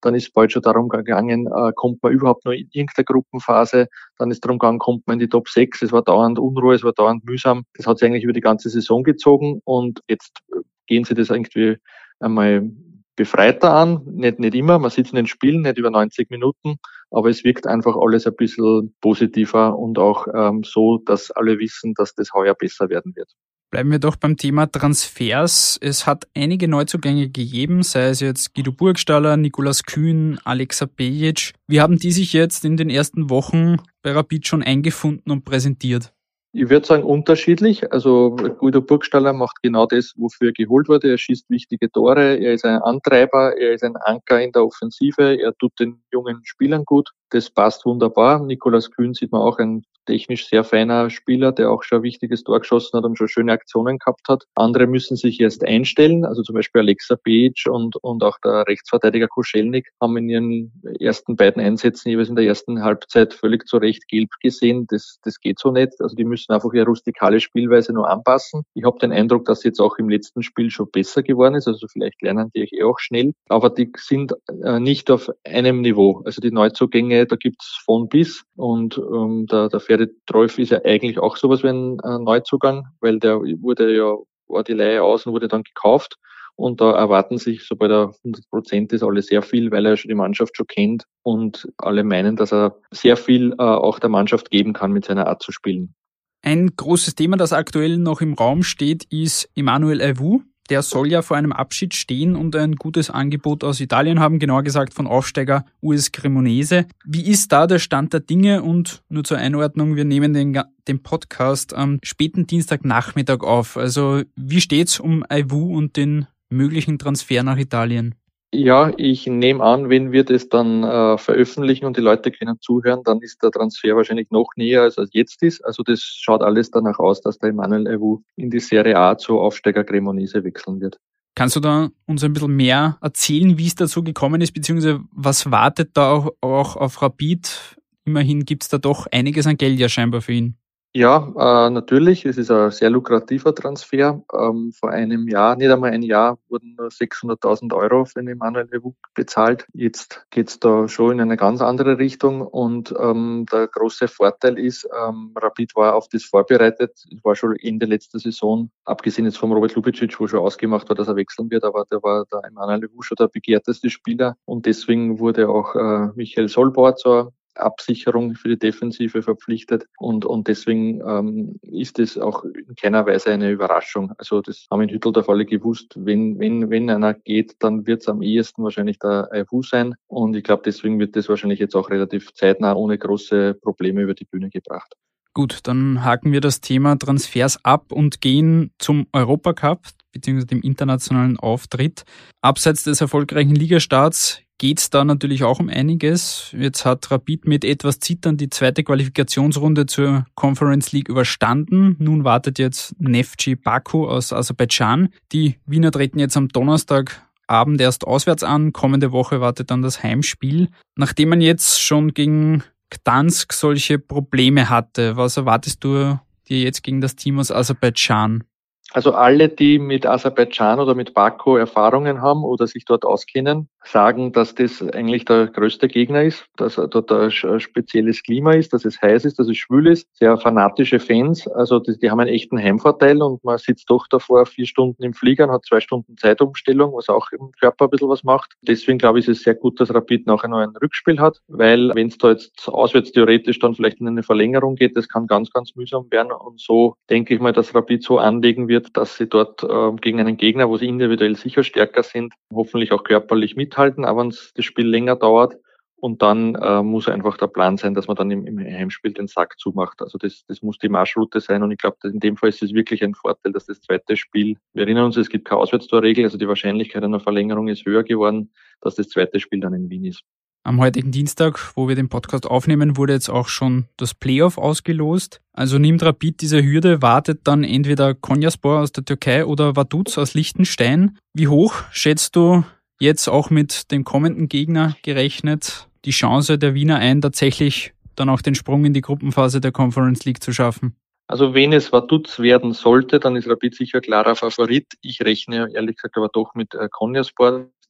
dann 0.01 0.15
ist 0.15 0.33
bald 0.33 0.53
schon 0.53 0.63
darum 0.63 0.89
gegangen, 0.89 1.47
äh, 1.47 1.73
kommt 1.75 2.03
man 2.03 2.13
überhaupt 2.13 2.45
noch 2.45 2.53
in 2.53 2.69
irgendeine 2.73 3.05
Gruppenphase, 3.05 3.89
dann 4.19 4.31
ist 4.31 4.45
darum 4.45 4.59
gegangen, 4.59 4.79
kommt 4.79 5.07
man 5.07 5.15
in 5.15 5.21
die 5.21 5.29
Top 5.29 5.49
6, 5.49 5.83
es 5.83 5.93
war 5.93 6.03
dauernd 6.03 6.39
Unruhe, 6.39 6.75
es 6.75 6.85
war 6.85 6.93
dauernd 6.93 7.25
mühsam, 7.25 7.65
das 7.75 7.87
hat 7.87 7.99
sich 7.99 8.09
eigentlich 8.09 8.25
über 8.25 8.33
die 8.33 8.41
ganze 8.41 8.71
Saison 8.71 9.03
gezogen 9.03 9.61
und 9.65 10.01
jetzt 10.09 10.39
äh, 10.53 10.61
gehen 10.87 11.05
sie 11.05 11.15
das 11.15 11.31
irgendwie 11.31 11.77
einmal 12.19 12.71
befreiter 13.17 13.75
an, 13.75 14.03
nicht, 14.07 14.39
nicht 14.39 14.55
immer, 14.55 14.79
man 14.79 14.91
sitzt 14.91 15.13
in 15.13 15.17
den 15.17 15.27
Spielen, 15.27 15.63
nicht 15.63 15.77
über 15.77 15.91
90 15.91 16.31
Minuten, 16.31 16.77
aber 17.11 17.29
es 17.29 17.45
wirkt 17.45 17.67
einfach 17.67 17.97
alles 17.97 18.27
ein 18.27 18.35
bisschen 18.35 18.95
positiver 19.01 19.79
und 19.79 19.99
auch 19.99 20.27
ähm, 20.33 20.63
so, 20.65 20.99
dass 20.99 21.31
alle 21.31 21.59
wissen, 21.59 21.93
dass 21.95 22.15
das 22.15 22.33
heuer 22.33 22.55
besser 22.55 22.89
werden 22.89 23.15
wird. 23.17 23.31
Bleiben 23.71 23.93
wir 23.93 24.01
doch 24.01 24.17
beim 24.17 24.37
Thema 24.37 24.67
Transfers. 24.67 25.79
Es 25.81 26.05
hat 26.05 26.27
einige 26.35 26.67
Neuzugänge 26.67 27.29
gegeben, 27.29 27.85
sei 27.85 28.09
es 28.09 28.19
jetzt 28.19 28.53
Guido 28.53 28.73
Burgstaller, 28.73 29.37
Nikolas 29.37 29.85
Kühn, 29.85 30.41
Alexa 30.43 30.87
Bejic. 30.87 31.53
Wie 31.69 31.81
haben 31.81 31.97
die 31.97 32.11
sich 32.11 32.33
jetzt 32.33 32.65
in 32.65 32.77
den 32.77 32.91
ersten 32.91 33.31
Wochen 33.31 33.77
bei 34.03 34.11
Rapid 34.11 34.49
schon 34.49 34.65
eingefunden 34.65 35.31
und 35.31 35.45
präsentiert? 35.45 36.13
Ich 36.53 36.69
würde 36.69 36.85
sagen 36.85 37.05
unterschiedlich. 37.05 37.93
Also 37.93 38.35
Guido 38.59 38.81
Burgstaller 38.81 39.33
macht 39.33 39.63
genau 39.63 39.87
das, 39.87 40.15
wofür 40.17 40.49
er 40.49 40.53
geholt 40.53 40.89
wurde. 40.89 41.09
Er 41.09 41.19
schießt 41.19 41.49
wichtige 41.49 41.93
Tore, 41.93 42.39
er 42.39 42.55
ist 42.55 42.65
ein 42.65 42.83
Antreiber, 42.83 43.57
er 43.57 43.75
ist 43.75 43.85
ein 43.85 43.95
Anker 43.97 44.43
in 44.43 44.51
der 44.51 44.65
Offensive, 44.65 45.39
er 45.41 45.57
tut 45.59 45.79
den 45.79 46.03
jungen 46.13 46.41
Spielern 46.43 46.85
gut. 46.85 47.11
Das 47.31 47.49
passt 47.51 47.87
wunderbar. 47.87 48.45
Nikolas 48.45 48.91
Kühn 48.91 49.15
sieht 49.15 49.31
man 49.31 49.43
auch 49.43 49.59
ein 49.59 49.85
technisch 50.11 50.49
sehr 50.49 50.65
feiner 50.65 51.09
Spieler, 51.09 51.53
der 51.53 51.71
auch 51.71 51.85
schon 51.85 51.99
ein 51.99 52.03
wichtiges 52.03 52.43
Tor 52.43 52.59
geschossen 52.59 52.99
hat 52.99 53.05
und 53.05 53.17
schon 53.17 53.29
schöne 53.29 53.53
Aktionen 53.53 53.99
gehabt 53.99 54.29
hat. 54.29 54.45
Andere 54.57 54.89
müssen 54.89 55.17
sich 55.17 55.41
erst 55.41 55.65
einstellen, 55.65 56.25
also 56.25 56.43
zum 56.43 56.57
Beispiel 56.57 56.81
Alexa 56.81 57.17
Bejic 57.23 57.67
und, 57.71 57.95
und 58.03 58.25
auch 58.25 58.39
der 58.45 58.67
Rechtsverteidiger 58.67 59.29
Koschelnik 59.29 59.89
haben 60.01 60.17
in 60.17 60.29
ihren 60.29 60.73
ersten 60.99 61.37
beiden 61.37 61.63
Einsätzen 61.63 62.09
jeweils 62.11 62.29
in 62.29 62.35
der 62.35 62.45
ersten 62.45 62.83
Halbzeit 62.83 63.35
völlig 63.35 63.69
zu 63.69 63.77
Recht 63.77 64.09
gelb 64.09 64.31
gesehen. 64.43 64.87
Das, 64.89 65.21
das 65.23 65.39
geht 65.39 65.61
so 65.61 65.71
nicht. 65.71 65.93
Also 66.01 66.17
die 66.17 66.25
müssen 66.25 66.53
einfach 66.53 66.73
ihre 66.73 66.87
rustikale 66.87 67.39
Spielweise 67.39 67.93
nur 67.93 68.11
anpassen. 68.11 68.63
Ich 68.75 68.85
habe 68.85 68.99
den 68.99 69.13
Eindruck, 69.13 69.45
dass 69.45 69.63
jetzt 69.63 69.81
auch 69.81 69.97
im 69.99 70.09
letzten 70.09 70.43
Spiel 70.43 70.71
schon 70.71 70.91
besser 70.91 71.23
geworden 71.23 71.55
ist. 71.55 71.69
Also 71.69 71.87
vielleicht 71.87 72.21
lernen 72.23 72.51
die 72.55 72.61
eh 72.61 72.83
auch 72.83 72.99
schnell. 72.99 73.33
Aber 73.49 73.71
die 73.71 73.93
sind 73.97 74.35
äh, 74.65 74.81
nicht 74.81 75.11
auf 75.11 75.31
einem 75.45 75.83
Niveau. 75.83 76.23
Also 76.25 76.41
die 76.41 76.51
Neuzugänge, 76.51 77.27
da 77.27 77.37
gibt's 77.37 77.81
von 77.85 78.09
bis 78.09 78.43
und 78.57 78.99
ähm, 78.99 79.47
der, 79.47 79.69
der 79.69 79.81
Ferdi 80.01 80.13
Treuf 80.27 80.59
ist 80.59 80.71
ja 80.71 80.81
eigentlich 80.85 81.19
auch 81.19 81.37
sowas 81.37 81.63
wie 81.63 81.69
ein 81.69 81.97
Neuzugang, 81.97 82.89
weil 83.01 83.19
der 83.19 83.41
wurde 83.41 83.97
ja, 83.97 84.17
war 84.49 84.65
die 84.65 84.73
Leihe 84.73 85.03
aus 85.03 85.27
und 85.27 85.33
wurde 85.33 85.49
dann 85.49 85.63
gekauft. 85.63 86.17
Und 86.57 86.81
da 86.81 86.93
erwarten 86.93 87.39
sich, 87.39 87.67
sobald 87.67 87.91
er 87.91 88.13
100 88.25 88.51
Prozent 88.51 88.93
ist, 88.93 89.03
alle 89.03 89.23
sehr 89.23 89.41
viel, 89.41 89.71
weil 89.71 89.87
er 89.87 89.97
schon 89.97 90.11
die 90.11 90.15
Mannschaft 90.15 90.57
schon 90.57 90.67
kennt 90.67 91.05
und 91.23 91.69
alle 91.79 92.05
meinen, 92.05 92.37
dass 92.37 92.53
er 92.53 92.77
sehr 92.91 93.17
viel 93.17 93.53
äh, 93.53 93.63
auch 93.63 93.99
der 93.99 94.11
Mannschaft 94.11 94.51
geben 94.51 94.75
kann 94.75 94.93
mit 94.93 95.07
seiner 95.07 95.27
Art 95.27 95.43
zu 95.43 95.53
spielen. 95.53 95.95
Ein 96.43 96.71
großes 96.77 97.15
Thema, 97.15 97.39
das 97.39 97.53
aktuell 97.53 97.97
noch 97.97 98.21
im 98.21 98.35
Raum 98.35 98.63
steht, 98.63 99.05
ist 99.11 99.49
Emmanuel 99.55 100.03
Avu 100.03 100.43
der 100.71 100.83
soll 100.83 101.11
ja 101.11 101.23
vor 101.23 101.37
einem 101.37 101.53
Abschied 101.53 101.95
stehen 101.95 102.37
und 102.37 102.55
ein 102.57 102.77
gutes 102.77 103.11
Angebot 103.11 103.65
aus 103.65 103.81
Italien 103.81 104.21
haben, 104.21 104.39
genauer 104.39 104.63
gesagt 104.63 104.95
von 104.95 105.07
Aufsteiger 105.07 105.65
US 105.83 106.13
Cremonese. 106.13 106.87
Wie 107.05 107.27
ist 107.27 107.53
da 107.53 107.67
der 107.67 107.81
Stand 107.81 108.13
der 108.13 108.21
Dinge? 108.21 108.63
Und 108.63 109.03
nur 109.09 109.25
zur 109.25 109.39
Einordnung, 109.39 109.97
wir 109.97 110.05
nehmen 110.05 110.33
den, 110.33 110.59
den 110.87 111.03
Podcast 111.03 111.75
am 111.75 111.99
späten 112.03 112.47
Dienstagnachmittag 112.47 113.41
auf. 113.41 113.77
Also 113.77 114.23
wie 114.37 114.61
steht's 114.61 115.01
um 115.01 115.25
Aiwu 115.29 115.77
und 115.77 115.97
den 115.97 116.27
möglichen 116.49 116.99
Transfer 116.99 117.43
nach 117.43 117.59
Italien? 117.59 118.15
Ja, 118.53 118.93
ich 118.97 119.29
nehme 119.29 119.63
an, 119.63 119.91
wenn 119.91 120.11
wir 120.11 120.25
das 120.25 120.49
dann 120.49 120.83
äh, 120.83 121.19
veröffentlichen 121.19 121.87
und 121.87 121.97
die 121.97 122.01
Leute 122.01 122.33
können 122.33 122.59
zuhören, 122.61 123.03
dann 123.05 123.21
ist 123.21 123.41
der 123.45 123.53
Transfer 123.53 123.95
wahrscheinlich 123.95 124.31
noch 124.31 124.49
näher, 124.57 124.83
als 124.83 124.99
er 124.99 125.07
jetzt 125.13 125.43
ist. 125.45 125.65
Also 125.65 125.85
das 125.85 126.03
schaut 126.03 126.43
alles 126.43 126.73
danach 126.73 126.99
aus, 126.99 127.21
dass 127.21 127.39
der 127.39 127.51
Emanuel 127.51 127.87
Ewu 127.87 128.23
in 128.35 128.51
die 128.51 128.59
Serie 128.59 128.99
A 128.99 129.17
zu 129.17 129.39
Aufsteiger 129.39 129.85
Cremonese 129.85 130.43
wechseln 130.43 130.81
wird. 130.81 130.99
Kannst 131.37 131.55
du 131.55 131.61
da 131.61 131.91
uns 132.07 132.25
ein 132.25 132.33
bisschen 132.33 132.57
mehr 132.57 132.99
erzählen, 133.01 133.57
wie 133.57 133.69
es 133.69 133.77
dazu 133.77 134.03
gekommen 134.03 134.41
ist, 134.41 134.53
beziehungsweise 134.53 135.01
was 135.13 135.53
wartet 135.53 135.91
da 135.95 136.11
auch, 136.11 136.31
auch 136.41 136.75
auf 136.75 137.01
Rapid? 137.03 137.79
Immerhin 138.05 138.45
gibt 138.45 138.65
es 138.65 138.69
da 138.69 138.79
doch 138.79 139.07
einiges 139.13 139.47
an 139.47 139.59
Geld 139.59 139.79
ja 139.79 139.89
scheinbar 139.89 140.23
für 140.23 140.33
ihn. 140.33 140.57
Ja, 140.93 141.67
äh, 141.69 141.71
natürlich. 141.71 142.25
Es 142.25 142.37
ist 142.37 142.51
ein 142.51 142.73
sehr 142.73 142.91
lukrativer 142.91 143.55
Transfer. 143.55 144.25
Ähm, 144.37 144.73
vor 144.73 144.91
einem 144.91 145.29
Jahr, 145.29 145.55
nicht 145.55 145.71
einmal 145.71 145.93
ein 145.93 146.03
Jahr, 146.03 146.37
wurden 146.49 146.75
nur 146.77 146.91
600.000 146.91 147.73
Euro 147.75 148.07
für 148.07 148.19
den 148.19 148.27
Emanuel 148.27 148.67
Lewuk 148.73 148.97
bezahlt. 149.15 149.69
Jetzt 149.73 150.27
geht's 150.31 150.59
da 150.59 150.89
schon 150.89 151.13
in 151.13 151.21
eine 151.21 151.37
ganz 151.37 151.61
andere 151.63 151.99
Richtung. 151.99 152.43
Und 152.43 152.93
ähm, 152.99 153.47
der 153.53 153.69
große 153.69 154.09
Vorteil 154.09 154.59
ist, 154.59 154.89
ähm, 154.93 155.31
Rapid 155.37 155.77
war 155.77 155.95
auf 155.95 156.09
das 156.09 156.25
vorbereitet. 156.25 156.91
Es 157.09 157.25
war 157.25 157.37
schon 157.37 157.55
Ende 157.55 157.87
letzter 157.87 158.19
Saison, 158.19 158.69
abgesehen 158.85 159.27
jetzt 159.27 159.39
vom 159.39 159.53
Robert 159.53 159.77
Lubicic, 159.77 160.19
wo 160.19 160.27
schon 160.27 160.41
ausgemacht 160.41 160.89
war, 160.89 160.97
dass 160.97 161.07
er 161.07 161.15
wechseln 161.15 161.53
wird, 161.53 161.63
aber 161.63 161.85
der 161.89 162.03
war 162.03 162.25
der 162.33 162.43
Emanuel 162.49 162.81
Lewuk 162.81 163.05
schon 163.05 163.15
der 163.15 163.29
begehrteste 163.29 163.91
Spieler. 163.91 164.35
Und 164.45 164.67
deswegen 164.67 165.21
wurde 165.21 165.51
auch 165.51 165.77
äh, 165.77 166.09
Michael 166.17 166.49
Solbauer 166.49 166.97
zur 166.97 167.33
Absicherung 167.63 168.35
für 168.35 168.49
die 168.49 168.59
Defensive 168.59 169.23
verpflichtet 169.23 169.87
und, 169.99 170.25
und 170.25 170.49
deswegen 170.49 171.01
ähm, 171.07 171.57
ist 171.63 171.99
es 171.99 172.19
auch 172.19 172.45
in 172.45 172.75
keiner 172.75 173.07
Weise 173.07 173.31
eine 173.31 173.51
Überraschung. 173.51 174.13
Also 174.19 174.41
das 174.41 174.67
haben 174.71 174.83
in 174.83 174.91
Hütteldorf 174.91 175.29
alle 175.29 175.47
gewusst, 175.47 175.95
wenn, 175.97 176.39
wenn, 176.39 176.71
wenn 176.71 176.91
einer 176.91 177.15
geht, 177.15 177.57
dann 177.61 177.87
wird 177.87 178.03
es 178.03 178.09
am 178.09 178.23
ehesten 178.23 178.63
wahrscheinlich 178.63 178.99
der 178.99 179.29
IFU 179.33 179.63
sein 179.63 179.95
und 180.07 180.37
ich 180.37 180.45
glaube, 180.45 180.63
deswegen 180.65 180.99
wird 180.99 181.17
das 181.17 181.29
wahrscheinlich 181.29 181.61
jetzt 181.61 181.75
auch 181.75 181.91
relativ 181.91 182.33
zeitnah 182.35 182.75
ohne 182.75 182.99
große 182.99 183.55
Probleme 183.55 184.03
über 184.03 184.15
die 184.15 184.25
Bühne 184.25 184.51
gebracht. 184.51 184.95
Gut, 185.33 185.61
dann 185.63 186.05
haken 186.05 186.33
wir 186.33 186.41
das 186.41 186.61
Thema 186.61 186.97
Transfers 186.99 187.65
ab 187.65 187.93
und 187.93 188.21
gehen 188.21 188.73
zum 188.79 189.07
Europacup 189.13 189.87
bzw. 190.13 190.45
dem 190.45 190.61
internationalen 190.61 191.39
Auftritt. 191.39 192.03
Abseits 192.43 192.83
des 192.85 193.01
erfolgreichen 193.01 193.55
Ligastarts 193.55 194.43
geht's 194.61 194.91
da 194.91 195.07
natürlich 195.07 195.43
auch 195.43 195.59
um 195.59 195.71
einiges. 195.71 196.55
Jetzt 196.57 196.85
hat 196.85 197.11
Rapid 197.11 197.47
mit 197.47 197.65
etwas 197.65 197.99
Zittern 197.99 198.37
die 198.37 198.51
zweite 198.51 198.85
Qualifikationsrunde 198.85 199.87
zur 199.87 200.27
Conference 200.35 200.93
League 200.93 201.09
überstanden. 201.09 201.97
Nun 201.99 202.25
wartet 202.25 202.59
jetzt 202.59 202.95
Nefci 203.01 203.57
Baku 203.57 204.07
aus 204.07 204.35
Aserbaidschan. 204.35 205.09
Die 205.33 205.57
Wiener 205.65 205.91
treten 205.91 206.19
jetzt 206.19 206.37
am 206.37 206.49
Donnerstagabend 206.49 207.81
erst 207.81 208.07
auswärts 208.07 208.45
an. 208.45 208.75
Kommende 208.75 209.13
Woche 209.13 209.41
wartet 209.41 209.71
dann 209.71 209.81
das 209.81 210.03
Heimspiel. 210.03 210.69
Nachdem 210.95 211.31
man 211.31 211.41
jetzt 211.41 211.81
schon 211.81 212.13
gegen 212.13 212.63
Gdansk 212.91 213.55
solche 213.55 213.99
Probleme 213.99 214.69
hatte, 214.69 215.17
was 215.17 215.39
erwartest 215.39 215.83
du 215.85 216.21
dir 216.51 216.61
jetzt 216.61 216.83
gegen 216.83 217.01
das 217.01 217.17
Team 217.17 217.39
aus 217.39 217.51
Aserbaidschan? 217.51 218.45
Also 218.93 219.13
alle, 219.13 219.49
die 219.49 219.79
mit 219.79 220.05
Aserbaidschan 220.07 220.81
oder 220.81 220.95
mit 220.95 221.15
Baku 221.15 221.57
Erfahrungen 221.57 222.21
haben 222.23 222.43
oder 222.43 222.67
sich 222.67 222.85
dort 222.85 223.05
auskennen, 223.05 223.69
sagen, 223.85 224.33
dass 224.33 224.55
das 224.55 224.83
eigentlich 224.83 225.25
der 225.25 225.47
größte 225.47 225.89
Gegner 225.89 226.23
ist, 226.23 226.47
dass 226.57 226.75
dort 226.75 227.11
ein 227.13 227.31
spezielles 227.31 228.23
Klima 228.23 228.53
ist, 228.53 228.73
dass 228.73 228.85
es 228.85 229.01
heiß 229.01 229.25
ist, 229.25 229.39
dass 229.39 229.49
es 229.49 229.57
schwül 229.57 229.87
ist, 229.87 230.09
sehr 230.17 230.37
fanatische 230.39 230.99
Fans. 230.99 231.47
Also 231.49 231.79
die, 231.79 231.99
die 231.99 232.11
haben 232.11 232.21
einen 232.21 232.31
echten 232.31 232.59
Heimvorteil 232.59 233.23
und 233.23 233.43
man 233.45 233.59
sitzt 233.59 233.89
doch 233.91 234.07
davor 234.09 234.45
vier 234.47 234.67
Stunden 234.67 235.03
im 235.03 235.15
Flieger 235.15 235.45
und 235.45 235.53
hat 235.53 235.65
zwei 235.65 235.81
Stunden 235.81 236.17
Zeitumstellung, 236.17 236.93
was 236.95 237.09
auch 237.09 237.31
im 237.33 237.53
Körper 237.59 237.87
ein 237.87 237.91
bisschen 237.91 238.09
was 238.09 238.25
macht. 238.25 238.55
Deswegen 238.63 238.99
glaube 238.99 239.21
ich, 239.21 239.29
ist 239.29 239.39
es 239.39 239.45
sehr 239.45 239.55
gut, 239.55 239.81
dass 239.81 239.95
Rapid 239.95 240.27
nachher 240.27 240.49
noch 240.49 240.59
ein 240.59 240.77
Rückspiel 240.77 241.21
hat, 241.21 241.41
weil 241.49 241.91
wenn 241.95 242.09
es 242.09 242.19
da 242.19 242.31
jetzt 242.31 242.69
auswärts 242.69 243.13
theoretisch 243.13 243.59
dann 243.59 243.75
vielleicht 243.75 244.01
in 244.01 244.09
eine 244.09 244.23
Verlängerung 244.23 244.75
geht, 244.75 244.97
das 244.97 245.09
kann 245.09 245.27
ganz, 245.27 245.51
ganz 245.51 245.75
mühsam 245.77 246.07
werden. 246.11 246.33
Und 246.33 246.61
so 246.61 246.95
denke 247.09 247.35
ich 247.35 247.41
mal, 247.41 247.53
dass 247.53 247.75
Rapid 247.75 248.03
so 248.03 248.19
anlegen 248.19 248.69
wird, 248.69 248.80
wird, 248.81 248.97
dass 248.97 249.17
sie 249.17 249.29
dort 249.29 249.63
äh, 249.63 249.93
gegen 250.01 250.21
einen 250.21 250.37
Gegner, 250.37 250.69
wo 250.69 250.77
sie 250.77 250.89
individuell 250.89 251.37
sicher 251.37 251.63
stärker 251.63 252.03
sind, 252.03 252.35
hoffentlich 252.53 252.93
auch 252.93 253.05
körperlich 253.05 253.57
mithalten, 253.57 254.05
aber 254.05 254.23
wenn 254.23 254.31
das 254.31 254.65
Spiel 254.65 254.87
länger 254.87 255.17
dauert. 255.17 255.57
Und 256.03 256.23
dann 256.23 256.55
äh, 256.55 256.83
muss 256.83 257.09
einfach 257.09 257.37
der 257.37 257.49
Plan 257.49 257.77
sein, 257.77 257.93
dass 257.93 258.07
man 258.07 258.17
dann 258.17 258.31
im, 258.31 258.47
im 258.47 258.59
Heimspiel 258.59 259.13
den 259.13 259.27
Sack 259.27 259.59
zumacht. 259.59 260.01
Also 260.01 260.17
das, 260.17 260.47
das 260.49 260.63
muss 260.63 260.79
die 260.79 260.89
Marschroute 260.89 261.41
sein. 261.41 261.63
Und 261.63 261.73
ich 261.73 261.77
glaube, 261.77 261.99
in 262.05 262.21
dem 262.21 262.39
Fall 262.39 262.49
ist 262.49 262.63
es 262.63 262.73
wirklich 262.73 263.05
ein 263.05 263.15
Vorteil, 263.15 263.53
dass 263.53 263.67
das 263.67 263.83
zweite 263.83 264.17
Spiel, 264.17 264.57
wir 264.73 264.85
erinnern 264.85 265.05
uns, 265.05 265.19
es 265.19 265.29
gibt 265.29 265.47
keine 265.47 265.61
Auswärtstorregel, 265.61 266.25
also 266.25 266.39
die 266.39 266.49
Wahrscheinlichkeit 266.49 267.05
einer 267.05 267.21
Verlängerung 267.21 267.69
ist 267.69 267.85
höher 267.85 268.03
geworden, 268.03 268.51
dass 268.81 268.95
das 268.95 269.11
zweite 269.11 269.41
Spiel 269.41 269.61
dann 269.61 269.75
in 269.75 269.91
Wien 269.91 270.07
ist. 270.07 270.23
Am 270.63 270.79
heutigen 270.79 271.11
Dienstag, 271.11 271.75
wo 271.75 271.89
wir 271.89 271.95
den 271.95 272.11
Podcast 272.11 272.47
aufnehmen, 272.47 272.99
wurde 272.99 273.15
jetzt 273.15 273.31
auch 273.31 273.49
schon 273.49 273.87
das 273.97 274.13
Playoff 274.13 274.59
ausgelost. 274.59 275.41
Also 275.55 275.79
nimmt 275.79 276.03
Rapid 276.03 276.43
diese 276.43 276.63
Hürde, 276.63 277.01
wartet 277.01 277.41
dann 277.45 277.65
entweder 277.65 278.15
Konyaspor 278.15 278.81
aus 278.81 278.93
der 278.93 279.07
Türkei 279.07 279.47
oder 279.47 279.75
Vaduz 279.75 280.19
aus 280.19 280.35
Liechtenstein. 280.35 281.17
Wie 281.33 281.49
hoch 281.49 281.75
schätzt 281.93 282.37
du 282.37 282.63
jetzt 283.01 283.27
auch 283.29 283.49
mit 283.49 283.91
dem 283.91 284.05
kommenden 284.05 284.49
Gegner 284.49 284.97
gerechnet 285.03 285.89
die 286.05 286.11
Chance 286.11 286.59
der 286.59 286.75
Wiener 286.75 286.97
ein, 286.97 287.23
tatsächlich 287.23 287.95
dann 288.15 288.29
auch 288.29 288.43
den 288.43 288.55
Sprung 288.55 288.85
in 288.85 288.93
die 288.93 289.01
Gruppenphase 289.01 289.63
der 289.63 289.73
Conference 289.73 290.27
League 290.27 290.43
zu 290.43 290.53
schaffen? 290.53 290.95
Also 291.27 291.55
wenn 291.55 291.73
es 291.73 291.91
Vaduz 291.91 292.39
werden 292.39 292.75
sollte, 292.75 293.19
dann 293.19 293.37
ist 293.37 293.49
Rapid 293.49 293.75
sicher 293.75 294.01
klarer 294.01 294.37
Favorit. 294.37 294.87
Ich 295.01 295.23
rechne 295.23 295.71
ehrlich 295.73 295.97
gesagt 295.97 296.19
aber 296.19 296.29
doch 296.29 296.55
mit 296.55 296.75
äh, 296.75 296.89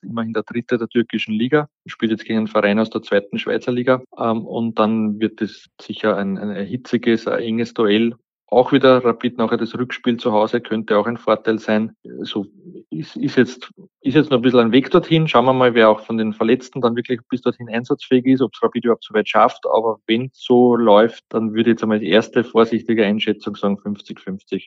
Konyaspor 0.01 0.11
immerhin 0.11 0.33
der 0.33 0.43
dritte 0.43 0.79
der 0.79 0.89
türkischen 0.89 1.35
Liga, 1.35 1.69
spielt 1.87 2.13
jetzt 2.13 2.25
gegen 2.25 2.39
einen 2.39 2.49
Verein 2.49 2.79
aus 2.79 2.91
der 2.91 3.03
zweiten 3.03 3.39
Schweizer 3.39 3.73
Liga. 3.73 4.03
Ähm, 4.19 4.47
und 4.47 4.79
dann 4.79 5.21
wird 5.21 5.41
es 5.43 5.69
sicher 5.81 6.17
ein, 6.17 6.39
ein 6.39 6.67
hitziges, 6.67 7.27
ein 7.27 7.41
enges 7.41 7.75
Duell. 7.75 8.15
Auch 8.47 8.73
wieder 8.73 9.05
Rapid 9.05 9.39
nachher 9.39 9.59
das 9.59 9.79
Rückspiel 9.79 10.17
zu 10.17 10.33
Hause 10.33 10.61
könnte 10.61 10.99
auch 10.99 11.07
ein 11.07 11.19
Vorteil 11.19 11.61
sein. 11.61 11.95
So 12.03 12.47
ist, 12.91 13.17
ist 13.17 13.37
jetzt 13.37 13.71
ist 14.01 14.15
jetzt 14.15 14.31
noch 14.31 14.39
ein 14.39 14.43
bisschen 14.43 14.59
ein 14.59 14.73
Weg 14.73 14.91
dorthin. 14.91 15.29
Schauen 15.29 15.45
wir 15.45 15.53
mal, 15.53 15.75
wer 15.75 15.89
auch 15.89 16.01
von 16.01 16.19
den 16.19 16.33
Verletzten 16.33 16.81
dann 16.81 16.97
wirklich 16.97 17.21
bis 17.29 17.43
dorthin 17.43 17.69
einsatzfähig 17.69 18.27
ist, 18.27 18.41
ob 18.41 18.53
es 18.53 18.61
Rapid 18.61 18.85
überhaupt 18.85 19.05
so 19.05 19.15
weit 19.15 19.29
schafft. 19.29 19.67
Aber 19.73 20.01
wenn 20.09 20.27
es 20.27 20.43
so 20.43 20.75
läuft, 20.75 21.23
dann 21.29 21.51
würde 21.53 21.71
ich 21.71 21.75
jetzt 21.75 21.85
einmal 21.85 22.01
die 22.01 22.09
erste 22.09 22.43
vorsichtige 22.43 23.07
Einschätzung 23.07 23.55
sagen 23.55 23.79
50-50. 23.79 24.67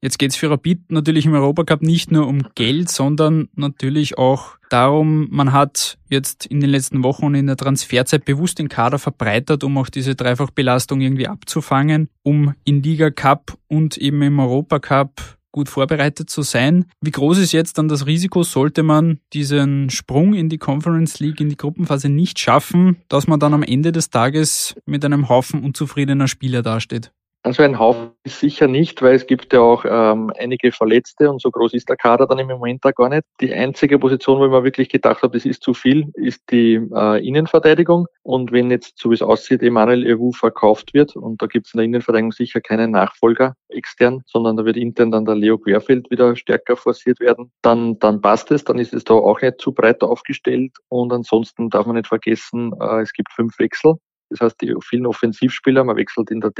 Jetzt 0.00 0.18
geht 0.18 0.30
es 0.30 0.36
für 0.36 0.48
Rapid 0.48 0.92
natürlich 0.92 1.26
im 1.26 1.34
Europacup 1.34 1.82
nicht 1.82 2.12
nur 2.12 2.28
um 2.28 2.44
Geld, 2.54 2.88
sondern 2.88 3.48
natürlich 3.56 4.16
auch 4.16 4.56
darum, 4.70 5.26
man 5.30 5.52
hat 5.52 5.98
jetzt 6.08 6.46
in 6.46 6.60
den 6.60 6.70
letzten 6.70 7.02
Wochen 7.02 7.24
und 7.26 7.34
in 7.34 7.48
der 7.48 7.56
Transferzeit 7.56 8.24
bewusst 8.24 8.60
den 8.60 8.68
Kader 8.68 9.00
verbreitert, 9.00 9.64
um 9.64 9.76
auch 9.76 9.88
diese 9.88 10.14
Dreifachbelastung 10.14 11.00
irgendwie 11.00 11.26
abzufangen, 11.26 12.08
um 12.22 12.54
in 12.64 12.80
Liga 12.80 13.10
Cup 13.10 13.58
und 13.66 13.96
eben 13.96 14.22
im 14.22 14.38
Europacup 14.38 15.38
gut 15.50 15.68
vorbereitet 15.68 16.30
zu 16.30 16.42
sein. 16.42 16.84
Wie 17.00 17.10
groß 17.10 17.38
ist 17.38 17.50
jetzt 17.50 17.78
dann 17.78 17.88
das 17.88 18.06
Risiko, 18.06 18.44
sollte 18.44 18.84
man 18.84 19.18
diesen 19.32 19.90
Sprung 19.90 20.34
in 20.34 20.48
die 20.48 20.58
Conference 20.58 21.18
League, 21.18 21.40
in 21.40 21.48
die 21.48 21.56
Gruppenphase 21.56 22.08
nicht 22.08 22.38
schaffen, 22.38 22.98
dass 23.08 23.26
man 23.26 23.40
dann 23.40 23.54
am 23.54 23.64
Ende 23.64 23.90
des 23.90 24.10
Tages 24.10 24.76
mit 24.86 25.04
einem 25.04 25.28
Haufen 25.28 25.64
unzufriedener 25.64 26.28
Spieler 26.28 26.62
dasteht? 26.62 27.10
Also 27.44 27.62
ein 27.62 27.78
Haufen 27.78 28.10
ist 28.24 28.40
sicher 28.40 28.66
nicht, 28.66 29.00
weil 29.00 29.14
es 29.14 29.26
gibt 29.26 29.52
ja 29.52 29.60
auch 29.60 29.84
ähm, 29.88 30.32
einige 30.36 30.72
Verletzte 30.72 31.30
und 31.30 31.40
so 31.40 31.50
groß 31.50 31.72
ist 31.72 31.88
der 31.88 31.96
Kader 31.96 32.26
dann 32.26 32.40
im 32.40 32.48
Moment 32.48 32.84
da 32.84 32.90
gar 32.90 33.08
nicht. 33.08 33.22
Die 33.40 33.54
einzige 33.54 33.98
Position, 33.98 34.40
wo 34.40 34.44
ich 34.44 34.50
mir 34.50 34.64
wirklich 34.64 34.88
gedacht 34.88 35.22
habe, 35.22 35.36
das 35.36 35.46
ist 35.46 35.62
zu 35.62 35.72
viel, 35.72 36.10
ist 36.14 36.42
die 36.50 36.74
äh, 36.74 37.26
Innenverteidigung. 37.26 38.06
Und 38.22 38.50
wenn 38.50 38.70
jetzt, 38.70 38.98
so 38.98 39.10
wie 39.10 39.14
es 39.14 39.22
aussieht, 39.22 39.62
Emanuel 39.62 40.04
Ewu 40.04 40.32
verkauft 40.32 40.94
wird, 40.94 41.14
und 41.14 41.40
da 41.40 41.46
gibt 41.46 41.68
es 41.68 41.74
in 41.74 41.78
der 41.78 41.84
Innenverteidigung 41.84 42.32
sicher 42.32 42.60
keinen 42.60 42.90
Nachfolger 42.90 43.54
extern, 43.68 44.22
sondern 44.26 44.56
da 44.56 44.64
wird 44.64 44.76
intern 44.76 45.12
dann 45.12 45.24
der 45.24 45.36
Leo 45.36 45.58
Querfeld 45.58 46.10
wieder 46.10 46.34
stärker 46.34 46.76
forciert 46.76 47.20
werden, 47.20 47.52
dann, 47.62 48.00
dann 48.00 48.20
passt 48.20 48.50
es, 48.50 48.64
dann 48.64 48.78
ist 48.78 48.92
es 48.92 49.04
da 49.04 49.14
auch 49.14 49.40
nicht 49.40 49.60
zu 49.60 49.72
breit 49.72 50.02
aufgestellt. 50.02 50.72
Und 50.88 51.12
ansonsten 51.12 51.70
darf 51.70 51.86
man 51.86 51.96
nicht 51.96 52.08
vergessen, 52.08 52.72
äh, 52.80 53.00
es 53.00 53.12
gibt 53.12 53.32
fünf 53.32 53.58
Wechsel. 53.60 53.94
Das 54.30 54.40
heißt, 54.40 54.60
die 54.60 54.74
vielen 54.82 55.06
Offensivspieler, 55.06 55.84
man 55.84 55.96
wechselt 55.96 56.30
in 56.30 56.40
der, 56.40 56.52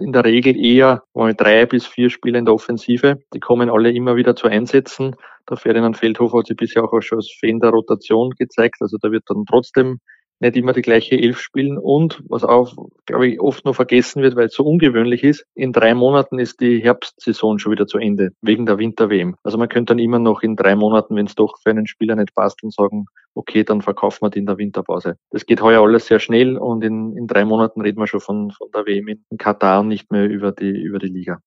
in 0.00 0.12
der 0.12 0.24
Regel 0.24 0.56
eher 0.56 1.04
mal 1.14 1.34
drei 1.34 1.64
bis 1.66 1.86
vier 1.86 2.10
Spieler 2.10 2.38
in 2.38 2.44
der 2.44 2.54
Offensive. 2.54 3.20
Die 3.32 3.40
kommen 3.40 3.70
alle 3.70 3.92
immer 3.92 4.16
wieder 4.16 4.34
zu 4.34 4.48
Einsätzen. 4.48 5.14
Der 5.48 5.56
Ferdinand 5.56 5.96
Feldhofer 5.96 6.38
hat 6.38 6.46
sich 6.46 6.56
bisher 6.56 6.82
auch 6.84 7.00
schon 7.00 7.18
als 7.18 7.30
Fan 7.38 7.60
der 7.60 7.70
Rotation 7.70 8.30
gezeigt. 8.30 8.76
Also 8.80 8.96
da 9.00 9.12
wird 9.12 9.24
dann 9.28 9.44
trotzdem 9.48 10.00
nicht 10.44 10.56
immer 10.56 10.72
die 10.72 10.82
gleiche 10.82 11.18
Elf 11.18 11.40
spielen 11.40 11.78
und 11.78 12.22
was 12.28 12.44
auch, 12.44 12.76
glaube 13.06 13.28
ich, 13.28 13.40
oft 13.40 13.64
noch 13.64 13.74
vergessen 13.74 14.22
wird, 14.22 14.36
weil 14.36 14.46
es 14.46 14.54
so 14.54 14.64
ungewöhnlich 14.64 15.24
ist, 15.24 15.44
in 15.54 15.72
drei 15.72 15.94
Monaten 15.94 16.38
ist 16.38 16.60
die 16.60 16.82
Herbstsaison 16.82 17.58
schon 17.58 17.72
wieder 17.72 17.86
zu 17.86 17.98
Ende, 17.98 18.30
wegen 18.42 18.66
der 18.66 18.78
Winter-WM. 18.78 19.36
Also 19.42 19.58
man 19.58 19.68
könnte 19.68 19.92
dann 19.92 19.98
immer 19.98 20.18
noch 20.18 20.42
in 20.42 20.56
drei 20.56 20.76
Monaten, 20.76 21.16
wenn 21.16 21.26
es 21.26 21.34
doch 21.34 21.58
für 21.62 21.70
einen 21.70 21.86
Spieler 21.86 22.16
nicht 22.16 22.34
passt, 22.34 22.62
und 22.62 22.72
sagen, 22.72 23.06
okay, 23.34 23.64
dann 23.64 23.82
verkaufen 23.82 24.22
wir 24.22 24.30
den 24.30 24.40
in 24.40 24.46
der 24.46 24.58
Winterpause. 24.58 25.16
Das 25.30 25.46
geht 25.46 25.62
heuer 25.62 25.82
alles 25.82 26.06
sehr 26.06 26.20
schnell 26.20 26.56
und 26.56 26.84
in, 26.84 27.16
in 27.16 27.26
drei 27.26 27.44
Monaten 27.44 27.80
reden 27.80 27.98
wir 27.98 28.06
schon 28.06 28.20
von, 28.20 28.50
von 28.50 28.68
der 28.74 28.86
WM 28.86 29.08
in 29.08 29.38
Katar 29.38 29.80
und 29.80 29.88
nicht 29.88 30.12
mehr 30.12 30.28
über 30.28 30.52
die, 30.52 30.70
über 30.70 30.98
die 30.98 31.08
Liga. 31.08 31.38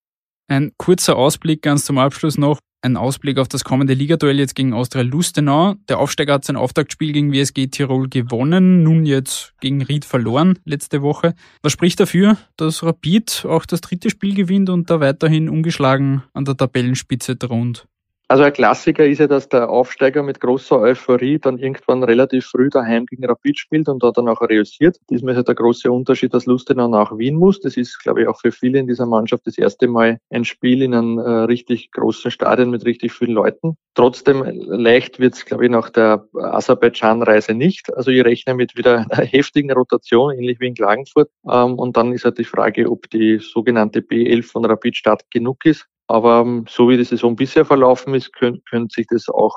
Ein 0.49 0.71
kurzer 0.77 1.17
Ausblick 1.17 1.61
ganz 1.61 1.85
zum 1.85 1.97
Abschluss 1.97 2.37
noch. 2.37 2.59
Ein 2.83 2.95
Ausblick 2.95 3.39
auf 3.39 3.47
das 3.47 3.63
kommende 3.63 3.95
Ligaduell 3.95 4.37
jetzt 4.37 4.55
gegen 4.55 4.71
Austria 4.71 5.01
Lustenau. 5.01 5.73
Der 5.89 5.97
Aufsteiger 5.97 6.35
hat 6.35 6.45
sein 6.45 6.55
Auftaktspiel 6.55 7.11
gegen 7.11 7.33
WSG 7.33 7.67
Tirol 7.67 8.07
gewonnen, 8.07 8.83
nun 8.83 9.05
jetzt 9.05 9.55
gegen 9.61 9.81
Ried 9.81 10.05
verloren 10.05 10.59
letzte 10.63 11.01
Woche. 11.01 11.33
Was 11.63 11.71
spricht 11.71 11.99
dafür, 11.99 12.37
dass 12.55 12.83
Rapid 12.83 13.45
auch 13.49 13.65
das 13.65 13.81
dritte 13.81 14.11
Spiel 14.11 14.35
gewinnt 14.35 14.69
und 14.69 14.91
da 14.91 14.99
weiterhin 14.99 15.49
ungeschlagen 15.49 16.21
an 16.33 16.45
der 16.45 16.55
Tabellenspitze 16.55 17.37
thront? 17.39 17.87
Also 18.29 18.43
ein 18.43 18.51
Klassiker 18.51 19.05
ist 19.05 19.19
ja, 19.19 19.27
dass 19.27 19.47
der 19.47 19.69
Aufsteiger 19.69 20.21
mit 20.21 20.41
großer 20.41 20.77
Euphorie 20.77 21.39
dann 21.39 21.57
irgendwann 21.57 22.03
relativ 22.03 22.47
früh 22.47 22.69
daheim 22.69 23.05
gegen 23.05 23.23
Rapid 23.23 23.57
spielt 23.57 23.87
und 23.87 24.03
da 24.03 24.11
dann 24.11 24.27
auch 24.27 24.41
realisiert. 24.41 24.97
Diesmal 25.09 25.31
ist 25.31 25.37
ja 25.37 25.43
der 25.43 25.55
große 25.55 25.89
Unterschied, 25.89 26.33
dass 26.33 26.45
Lustenau 26.45 26.89
nach 26.89 27.17
Wien 27.17 27.35
muss. 27.35 27.61
Das 27.61 27.77
ist, 27.77 27.97
glaube 27.99 28.21
ich, 28.23 28.27
auch 28.27 28.37
für 28.37 28.51
viele 28.51 28.79
in 28.79 28.87
dieser 28.87 29.05
Mannschaft 29.05 29.47
das 29.47 29.57
erste 29.57 29.87
Mal 29.87 30.19
ein 30.29 30.43
Spiel 30.43 30.81
in 30.81 30.93
einem 30.93 31.19
äh, 31.19 31.29
richtig 31.45 31.89
großen 31.91 32.29
Stadion 32.29 32.69
mit 32.69 32.83
richtig 32.83 33.13
vielen 33.13 33.31
Leuten. 33.31 33.77
Trotzdem 33.95 34.43
leicht 34.43 35.19
wird 35.19 35.35
es, 35.35 35.45
glaube 35.45 35.63
ich, 35.63 35.71
nach 35.71 35.89
der 35.89 36.27
Aserbaidschan-Reise 36.33 37.53
nicht. 37.53 37.95
Also 37.95 38.11
ich 38.11 38.25
rechne 38.25 38.55
mit 38.55 38.75
wieder 38.75 39.05
einer 39.09 39.25
heftigen 39.25 39.71
Rotation, 39.71 40.33
ähnlich 40.33 40.59
wie 40.59 40.67
in 40.67 40.75
Klagenfurt. 40.75 41.29
Ähm, 41.49 41.79
und 41.79 41.95
dann 41.95 42.11
ist 42.11 42.25
halt 42.25 42.37
die 42.39 42.43
Frage, 42.43 42.91
ob 42.91 43.09
die 43.09 43.37
sogenannte 43.37 44.01
B11 44.01 44.51
von 44.51 44.65
Rapid 44.65 44.97
stark 44.97 45.21
genug 45.31 45.63
ist. 45.65 45.87
Aber 46.07 46.41
ähm, 46.41 46.65
so 46.69 46.89
wie 46.89 46.97
die 46.97 47.03
Saison 47.03 47.35
bisher 47.35 47.65
verlaufen 47.65 48.13
ist, 48.13 48.33
könnte 48.33 48.61
könnt 48.69 48.91
sich 48.91 49.07
das 49.07 49.29
auch 49.29 49.55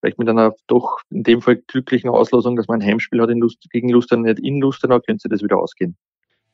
vielleicht 0.00 0.18
mit 0.18 0.28
einer 0.28 0.52
doch 0.66 0.98
in 1.10 1.22
dem 1.22 1.42
Fall 1.42 1.56
glücklichen 1.66 2.10
Auslosung, 2.10 2.56
dass 2.56 2.66
man 2.66 2.80
ein 2.80 2.86
Heimspiel 2.86 3.20
hat 3.20 3.30
in 3.30 3.38
Lust, 3.38 3.58
gegen 3.70 3.88
Lustenau, 3.88 4.22
nicht 4.22 4.40
in 4.40 4.60
Lustenau, 4.60 4.98
könnte 5.00 5.22
sich 5.22 5.30
das 5.30 5.42
wieder 5.42 5.58
ausgehen. 5.58 5.96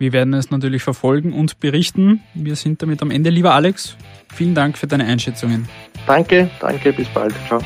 Wir 0.01 0.13
werden 0.13 0.35
es 0.35 0.51
natürlich 0.51 0.85
verfolgen 0.85 1.33
und 1.33 1.59
berichten. 1.59 2.23
Wir 2.35 2.55
sind 2.55 2.83
damit 2.83 3.03
am 3.03 3.11
Ende. 3.11 3.31
Lieber 3.31 3.55
Alex, 3.55 3.97
vielen 4.33 4.55
Dank 4.55 4.79
für 4.79 4.87
deine 4.87 5.05
Einschätzungen. 5.05 5.69
Danke, 6.07 6.51
danke, 6.61 6.93
bis 6.93 7.09
bald. 7.09 7.35
Ciao. 7.49 7.61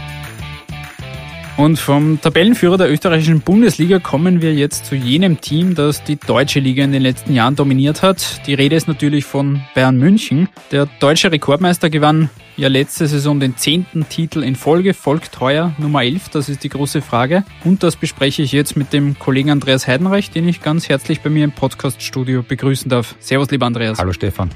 Und 1.57 1.79
vom 1.79 2.19
Tabellenführer 2.21 2.79
der 2.79 2.91
österreichischen 2.91 3.41
Bundesliga 3.41 3.99
kommen 3.99 4.41
wir 4.41 4.55
jetzt 4.55 4.87
zu 4.87 4.95
jenem 4.95 5.41
Team, 5.41 5.75
das 5.75 6.03
die 6.03 6.17
deutsche 6.17 6.61
Liga 6.61 6.83
in 6.83 6.93
den 6.93 7.03
letzten 7.03 7.35
Jahren 7.35 7.57
dominiert 7.57 8.03
hat. 8.03 8.47
Die 8.47 8.55
Rede 8.55 8.75
ist 8.75 8.89
natürlich 8.89 9.27
von 9.27 9.61
Bayern 9.75 9.99
München. 9.99 10.49
Der 10.71 10.89
deutsche 10.99 11.31
Rekordmeister 11.31 11.91
gewann 11.91 12.31
ja 12.57 12.69
letzte 12.69 13.07
Saison 13.07 13.39
den 13.39 13.57
zehnten 13.57 14.09
Titel 14.09 14.43
in 14.43 14.57
Folge, 14.57 14.95
folgt 14.95 15.41
heuer 15.41 15.73
Nummer 15.79 16.03
11, 16.03 16.31
das 16.31 16.49
ist 16.49 16.65
die 16.65 16.69
große 16.69 17.03
Frage. 17.03 17.45
Und 17.65 17.83
das 17.83 17.97
bespreche 17.97 18.43
ich 18.43 18.53
jetzt 18.53 18.77
mit 18.77 18.93
dem 18.93 19.19
Kollegen 19.19 19.51
Andreas 19.51 19.87
Heidenreich, 19.87 20.31
den 20.31 20.49
ich 20.49 20.63
ganz 20.63 20.89
herzlich 20.89 21.21
bei 21.21 21.31
mir 21.31 21.45
im 21.45 21.53
Podcast-Studio 21.53 22.43
begrüßen 22.43 22.89
darf. 22.89 23.15
Servus, 23.21 23.51
lieber 23.51 23.67
Andreas. 23.67 23.99
Hallo 23.99 24.13
Stefan. 24.13 24.51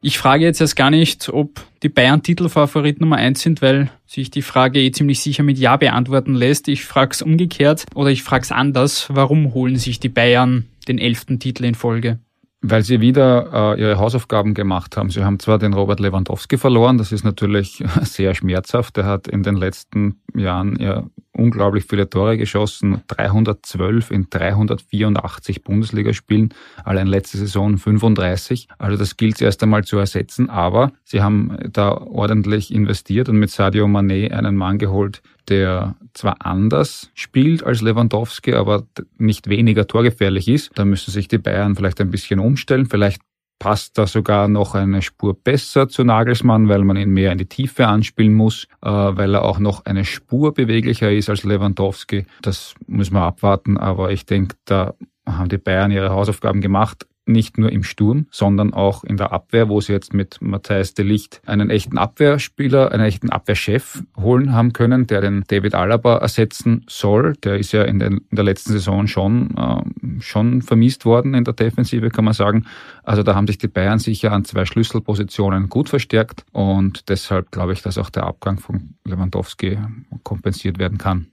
Ich 0.00 0.16
frage 0.16 0.44
jetzt 0.44 0.60
erst 0.60 0.76
gar 0.76 0.90
nicht, 0.90 1.28
ob 1.28 1.60
die 1.82 1.88
Bayern 1.88 2.22
Titelfavorit 2.22 3.00
Nummer 3.00 3.16
eins 3.16 3.40
sind, 3.40 3.62
weil 3.62 3.90
sich 4.06 4.30
die 4.30 4.42
Frage 4.42 4.78
eh 4.78 4.92
ziemlich 4.92 5.18
sicher 5.18 5.42
mit 5.42 5.58
Ja 5.58 5.76
beantworten 5.76 6.34
lässt. 6.34 6.68
Ich 6.68 6.84
frage 6.84 7.10
es 7.12 7.22
umgekehrt 7.22 7.84
oder 7.96 8.10
ich 8.10 8.22
frage 8.22 8.42
es 8.42 8.52
anders. 8.52 9.08
Warum 9.10 9.54
holen 9.54 9.74
sich 9.74 9.98
die 9.98 10.08
Bayern 10.08 10.66
den 10.86 10.98
elften 10.98 11.40
Titel 11.40 11.64
in 11.64 11.74
Folge? 11.74 12.20
Weil 12.60 12.82
sie 12.82 13.00
wieder 13.00 13.74
äh, 13.76 13.80
ihre 13.80 13.98
Hausaufgaben 13.98 14.54
gemacht 14.54 14.96
haben. 14.96 15.10
Sie 15.10 15.24
haben 15.24 15.38
zwar 15.38 15.58
den 15.58 15.74
Robert 15.74 16.00
Lewandowski 16.00 16.58
verloren, 16.58 16.98
das 16.98 17.12
ist 17.12 17.24
natürlich 17.24 17.84
sehr 18.02 18.34
schmerzhaft. 18.34 18.98
Er 18.98 19.06
hat 19.06 19.28
in 19.28 19.42
den 19.42 19.54
letzten 19.54 20.20
Jahren 20.34 20.76
ja 20.80 21.04
unglaublich 21.32 21.84
viele 21.88 22.10
Tore 22.10 22.36
geschossen, 22.36 23.02
312 23.06 24.10
in 24.10 24.26
384 24.28 25.62
Bundesligaspielen, 25.62 26.52
allein 26.84 27.06
letzte 27.06 27.38
Saison 27.38 27.78
35. 27.78 28.68
Also 28.78 28.96
das 28.96 29.16
gilt 29.16 29.40
erst 29.40 29.62
einmal 29.62 29.84
zu 29.84 29.98
ersetzen, 29.98 30.50
aber 30.50 30.90
sie 31.04 31.22
haben 31.22 31.56
da 31.72 31.92
ordentlich 31.92 32.74
investiert 32.74 33.28
und 33.28 33.38
mit 33.38 33.50
Sadio 33.50 33.86
Mané 33.86 34.32
einen 34.32 34.56
Mann 34.56 34.78
geholt, 34.78 35.22
der 35.48 35.96
zwar 36.14 36.36
anders 36.44 37.10
spielt 37.14 37.64
als 37.64 37.80
Lewandowski, 37.80 38.54
aber 38.54 38.86
nicht 39.16 39.48
weniger 39.48 39.86
torgefährlich 39.86 40.48
ist. 40.48 40.70
Da 40.74 40.84
müssen 40.84 41.10
sich 41.10 41.28
die 41.28 41.38
Bayern 41.38 41.76
vielleicht 41.76 42.00
ein 42.00 42.10
bisschen 42.10 42.40
umstellen. 42.40 42.86
Vielleicht 42.86 43.22
passt 43.58 43.98
da 43.98 44.06
sogar 44.06 44.48
noch 44.48 44.74
eine 44.74 45.02
Spur 45.02 45.34
besser 45.34 45.88
zu 45.88 46.04
Nagelsmann, 46.04 46.68
weil 46.68 46.84
man 46.84 46.96
ihn 46.96 47.10
mehr 47.10 47.32
in 47.32 47.38
die 47.38 47.46
Tiefe 47.46 47.86
anspielen 47.86 48.34
muss, 48.34 48.68
äh, 48.82 48.88
weil 48.88 49.34
er 49.34 49.44
auch 49.44 49.58
noch 49.58 49.84
eine 49.84 50.04
Spur 50.04 50.54
beweglicher 50.54 51.10
ist 51.10 51.28
als 51.28 51.44
Lewandowski. 51.44 52.26
Das 52.42 52.74
muss 52.86 53.10
man 53.10 53.24
abwarten, 53.24 53.76
aber 53.76 54.12
ich 54.12 54.26
denke, 54.26 54.56
da 54.64 54.94
haben 55.26 55.48
die 55.48 55.58
Bayern 55.58 55.90
ihre 55.90 56.10
Hausaufgaben 56.10 56.60
gemacht 56.60 57.06
nicht 57.28 57.58
nur 57.58 57.70
im 57.70 57.82
Sturm, 57.82 58.26
sondern 58.30 58.72
auch 58.72 59.04
in 59.04 59.16
der 59.16 59.32
Abwehr, 59.32 59.68
wo 59.68 59.80
sie 59.80 59.92
jetzt 59.92 60.14
mit 60.14 60.38
Matthias 60.40 60.94
de 60.94 61.04
Licht 61.04 61.40
einen 61.46 61.70
echten 61.70 61.98
Abwehrspieler, 61.98 62.92
einen 62.92 63.04
echten 63.04 63.30
Abwehrchef 63.30 64.02
holen 64.16 64.52
haben 64.52 64.72
können, 64.72 65.06
der 65.06 65.20
den 65.20 65.44
David 65.46 65.74
Alaba 65.74 66.18
ersetzen 66.18 66.84
soll. 66.88 67.34
Der 67.44 67.58
ist 67.58 67.72
ja 67.72 67.82
in, 67.84 67.98
den, 67.98 68.18
in 68.30 68.36
der 68.36 68.44
letzten 68.44 68.72
Saison 68.72 69.06
schon, 69.06 69.54
äh, 69.56 70.20
schon 70.20 70.62
vermisst 70.62 71.04
worden 71.04 71.34
in 71.34 71.44
der 71.44 71.54
Defensive, 71.54 72.10
kann 72.10 72.24
man 72.24 72.34
sagen. 72.34 72.66
Also 73.02 73.22
da 73.22 73.34
haben 73.34 73.46
sich 73.46 73.58
die 73.58 73.68
Bayern 73.68 73.98
sicher 73.98 74.32
an 74.32 74.44
zwei 74.44 74.64
Schlüsselpositionen 74.64 75.68
gut 75.68 75.88
verstärkt 75.88 76.44
und 76.52 77.08
deshalb 77.08 77.50
glaube 77.50 77.72
ich, 77.72 77.82
dass 77.82 77.98
auch 77.98 78.10
der 78.10 78.24
Abgang 78.24 78.58
von 78.58 78.94
Lewandowski 79.04 79.78
kompensiert 80.22 80.78
werden 80.78 80.98
kann. 80.98 81.26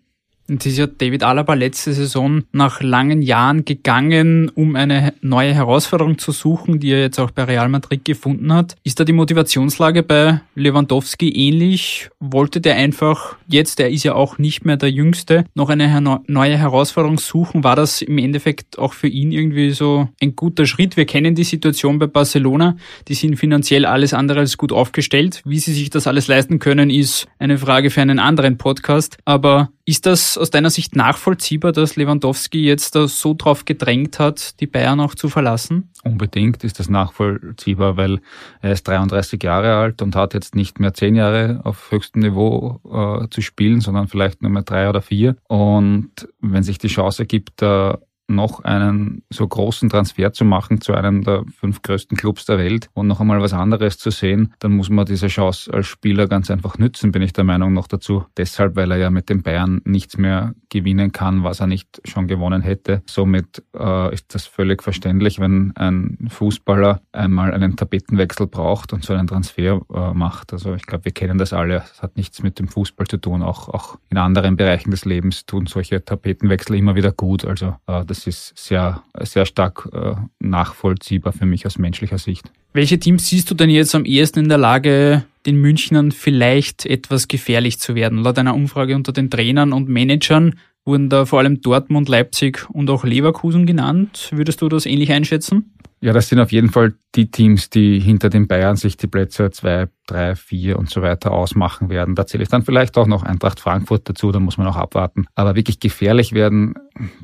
Und 0.48 0.64
ist 0.66 0.78
ja 0.78 0.86
David 0.86 1.24
Alaba 1.24 1.56
letzte 1.56 1.94
Saison 1.94 2.44
nach 2.52 2.82
langen 2.82 3.24
Jahren 3.24 3.66
gegangen, 3.66 4.50
um 4.50 4.75
eine 4.75 5.14
neue 5.22 5.54
Herausforderung 5.54 6.20
zu 6.20 6.32
suchen, 6.32 6.80
die 6.80 6.92
er 6.92 7.02
jetzt 7.02 7.20
auch 7.20 7.32
bei 7.32 7.46
Real 7.46 7.68
Madrid 7.68 8.06
gefunden 8.06 8.54
hat. 8.54 8.75
Ist 8.84 9.00
da 9.00 9.06
die 9.06 9.14
Motivationslage 9.14 10.04
bei 10.04 10.42
Lewandowski 10.54 11.30
ähnlich? 11.30 12.10
Wollte 12.20 12.62
der 12.62 12.75
einfach 12.75 13.38
jetzt, 13.48 13.80
er 13.80 13.90
ist 13.90 14.04
ja 14.04 14.14
auch 14.14 14.38
nicht 14.38 14.66
mehr 14.66 14.78
der 14.78 14.92
Jüngste, 14.92 15.46
noch 15.56 15.70
eine 15.70 16.22
neue 16.28 16.58
Herausforderung 16.58 17.18
suchen? 17.18 17.64
War 17.64 17.75
das 17.75 18.04
im 18.04 18.20
Endeffekt 18.20 18.78
auch 18.78 18.94
für 18.94 19.08
ihn 19.08 19.32
irgendwie 19.32 19.72
so 19.72 20.10
ein 20.22 20.36
guter 20.36 20.68
Schritt? 20.68 20.96
Wir 20.96 21.06
kennen 21.06 21.34
die 21.34 21.44
Situation 21.44 21.98
bei 21.98 22.06
Barcelona. 22.08 22.78
Die 23.08 23.16
sind 23.16 23.38
finanziell 23.38 23.86
alles 23.86 24.14
andere 24.14 24.42
als 24.42 24.58
gut 24.58 24.72
aufgestellt. 24.72 25.42
Wie 25.44 25.60
sie 25.60 25.74
sich 25.74 25.90
das 25.90 26.06
alles 26.06 26.28
leisten 26.28 26.60
können, 26.60 26.92
ist 26.92 27.28
eine 27.40 27.58
Frage 27.58 27.90
für 27.90 28.02
einen 28.02 28.20
anderen 28.20 28.58
Podcast. 28.58 29.18
Aber 29.25 29.70
ist 29.86 30.08
das 30.08 30.38
aus 30.38 30.50
deiner 30.50 30.72
Sicht 30.72 30.96
nachvollziehbar, 30.96 31.72
dass 31.72 31.96
Lewandowski 31.96 32.65
jetzt 32.65 32.96
da 32.96 33.08
so 33.08 33.36
drauf 33.36 33.65
gedrängt 33.65 34.18
hat, 34.18 34.60
die 34.60 34.65
Bayern 34.65 35.00
auch 35.00 35.13
zu 35.13 35.30
verlassen? 35.30 35.92
Unbedingt 36.04 36.63
ist 36.63 36.80
das 36.80 36.89
nachvollziehbar, 36.89 37.96
weil 37.96 38.20
er 38.62 38.72
ist 38.72 38.88
33 38.88 39.42
Jahre 39.44 39.75
alt 39.75 40.01
und 40.01 40.15
hat 40.15 40.34
jetzt 40.34 40.56
nicht 40.56 40.80
mehr 40.80 40.96
zehn 40.96 41.13
Jahre 41.13 41.62
auf 41.63 41.92
höchstem 41.92 42.24
Niveau 42.24 42.80
äh, 42.84 43.30
zu 43.30 43.42
spielen, 43.42 43.80
sondern 43.80 44.08
vielleicht 44.08 44.42
nur 44.42 44.50
mehr 44.50 44.63
drei 44.63 44.89
oder 44.89 45.04
vier. 45.04 45.36
Und 45.48 46.10
wenn 46.42 46.63
sich 46.63 46.80
die 46.80 46.88
Chance 46.88 47.24
ergibt, 47.24 47.62
äh, 47.62 47.94
noch 48.27 48.63
einen 48.63 49.24
so 49.29 49.48
großen 49.48 49.89
Transfer 49.89 50.34
zu 50.34 50.46
machen 50.46 50.82
zu 50.82 50.94
einem 50.94 51.24
der 51.24 51.44
fünf 51.60 51.82
größten 51.82 52.17
Clubs 52.17 52.46
der 52.46 52.58
Welt 52.58 52.89
und 52.94 53.08
noch 53.08 53.22
einmal 53.22 53.41
was 53.41 53.53
anderes 53.53 53.98
zu 53.98 54.10
sehen, 54.10 54.53
dann 54.60 54.75
muss 54.75 54.89
man 54.89 55.05
diese 55.05 55.27
Chance 55.27 55.72
als 55.74 55.88
Spieler 55.88 56.27
ganz 56.27 56.50
einfach 56.50 56.77
nützen, 56.77 57.12
bin 57.12 57.22
ich 57.22 57.34
der 57.34 57.44
Meinung 57.44 57.74
noch 57.74 57.88
dazu. 57.88 58.25
Deshalb, 58.38 58.75
weil 58.75 58.91
er 58.91 58.98
ja 58.98 59.10
mit 59.10 59.29
den 59.29 59.44
Bayern 59.44 59.82
nichts 59.86 60.17
mehr 60.17 60.55
gewinnen 60.70 61.12
kann, 61.12 61.44
was 61.44 61.60
er 61.60 61.67
nicht 61.67 62.01
schon 62.05 62.27
gewonnen 62.27 62.62
hätte. 62.62 63.01
Somit 63.10 63.63
äh, 63.77 64.13
ist 64.13 64.34
das 64.34 64.46
völlig 64.46 64.84
verständlich, 64.84 65.39
wenn 65.39 65.74
ein 65.75 66.27
Fußballer 66.29 67.01
einmal 67.12 67.53
einen 67.53 67.75
Tapetenwechsel 67.75 68.48
braucht 68.48 68.94
und 68.94 69.03
so 69.03 69.13
einen 69.13 69.27
Transfer 69.27 69.82
äh, 69.94 70.13
macht. 70.13 70.53
Also 70.53 70.74
ich 70.74 70.86
glaube, 70.86 71.05
wir 71.05 71.12
kennen 71.12 71.38
das 71.38 71.53
alle. 71.53 71.84
Es 71.91 72.01
hat 72.01 72.17
nichts 72.17 72.44
mit 72.44 72.60
dem 72.60 72.67
Fußball 72.67 73.08
zu 73.08 73.17
tun. 73.17 73.41
Auch, 73.41 73.70
auch 73.70 73.98
in 74.10 74.17
anderen 74.17 74.58
Bereichen 74.58 74.91
des 74.91 75.05
Lebens 75.05 75.46
tun 75.46 75.65
solche 75.65 76.04
Tapetenwechsel 76.04 76.76
immer 76.76 76.95
wieder 76.95 77.12
gut. 77.12 77.45
Also 77.45 77.76
äh, 77.88 78.06
das 78.15 78.28
ist 78.28 78.58
sehr, 78.58 79.04
sehr 79.21 79.45
stark 79.45 79.89
äh, 79.93 80.15
nachvollziehbar 80.39 81.34
für 81.34 81.45
mich 81.45 81.65
aus 81.65 81.78
menschlicher 81.78 82.17
Sicht. 82.17 82.51
Welche 82.73 82.99
Teams 82.99 83.28
siehst 83.28 83.49
du 83.51 83.56
denn 83.56 83.69
jetzt 83.69 83.95
am 83.95 84.06
ehesten 84.06 84.39
in 84.39 84.49
der 84.49 84.58
Lage, 84.58 85.25
den 85.45 85.58
Münchnern 85.58 86.12
vielleicht 86.12 86.86
etwas 86.86 87.28
gefährlich 87.28 87.80
zu 87.80 87.95
werden? 87.95 88.19
Laut 88.19 88.38
einer 88.38 88.56
Umfrage 88.56 88.95
unter 88.95 89.12
den 89.12 89.30
Trainern 89.30 89.73
und 89.73 89.89
Managern 89.89 90.56
wurden 90.86 91.10
da 91.10 91.25
vor 91.25 91.39
allem 91.39 91.62
Dortmund, 91.62 92.10
Leipzig 92.10 92.69
und 92.69 92.89
auch 92.89 93.04
Leverkusen 93.04 93.65
genannt. 93.65 94.30
Würdest 94.32 94.62
du 94.62 94.69
das 94.69 94.86
ähnlich 94.86 95.12
einschätzen? 95.12 95.73
Ja, 96.06 96.13
das 96.13 96.30
sind 96.30 96.39
auf 96.39 96.52
jeden 96.52 96.70
Fall 96.70 96.94
die 97.15 97.32
Teams, 97.32 97.72
die 97.72 98.00
hinter 98.00 98.30
den 98.30 98.48
Bayern 98.48 98.76
sich 98.76 98.96
die 98.96 99.08
Plätze 99.08 99.50
zwei, 99.50 99.88
drei, 100.06 100.36
vier 100.36 100.78
und 100.78 100.88
so 100.88 101.02
weiter 101.02 101.32
ausmachen 101.32 101.89
werden. 101.89 102.13
Da 102.13 102.28
zähle 102.28 102.44
ich 102.44 102.50
dann 102.50 102.62
vielleicht 102.62 102.96
auch 103.00 103.08
noch 103.08 103.24
Eintracht 103.24 103.60
Frankfurt 103.60 104.08
dazu, 104.08 104.32
da 104.32 104.39
muss 104.39 104.60
man 104.60 104.68
auch 104.68 104.76
abwarten. 104.76 105.26
Aber 105.34 105.56
wirklich 105.56 105.80
gefährlich 105.80 106.34
werden, 106.34 106.76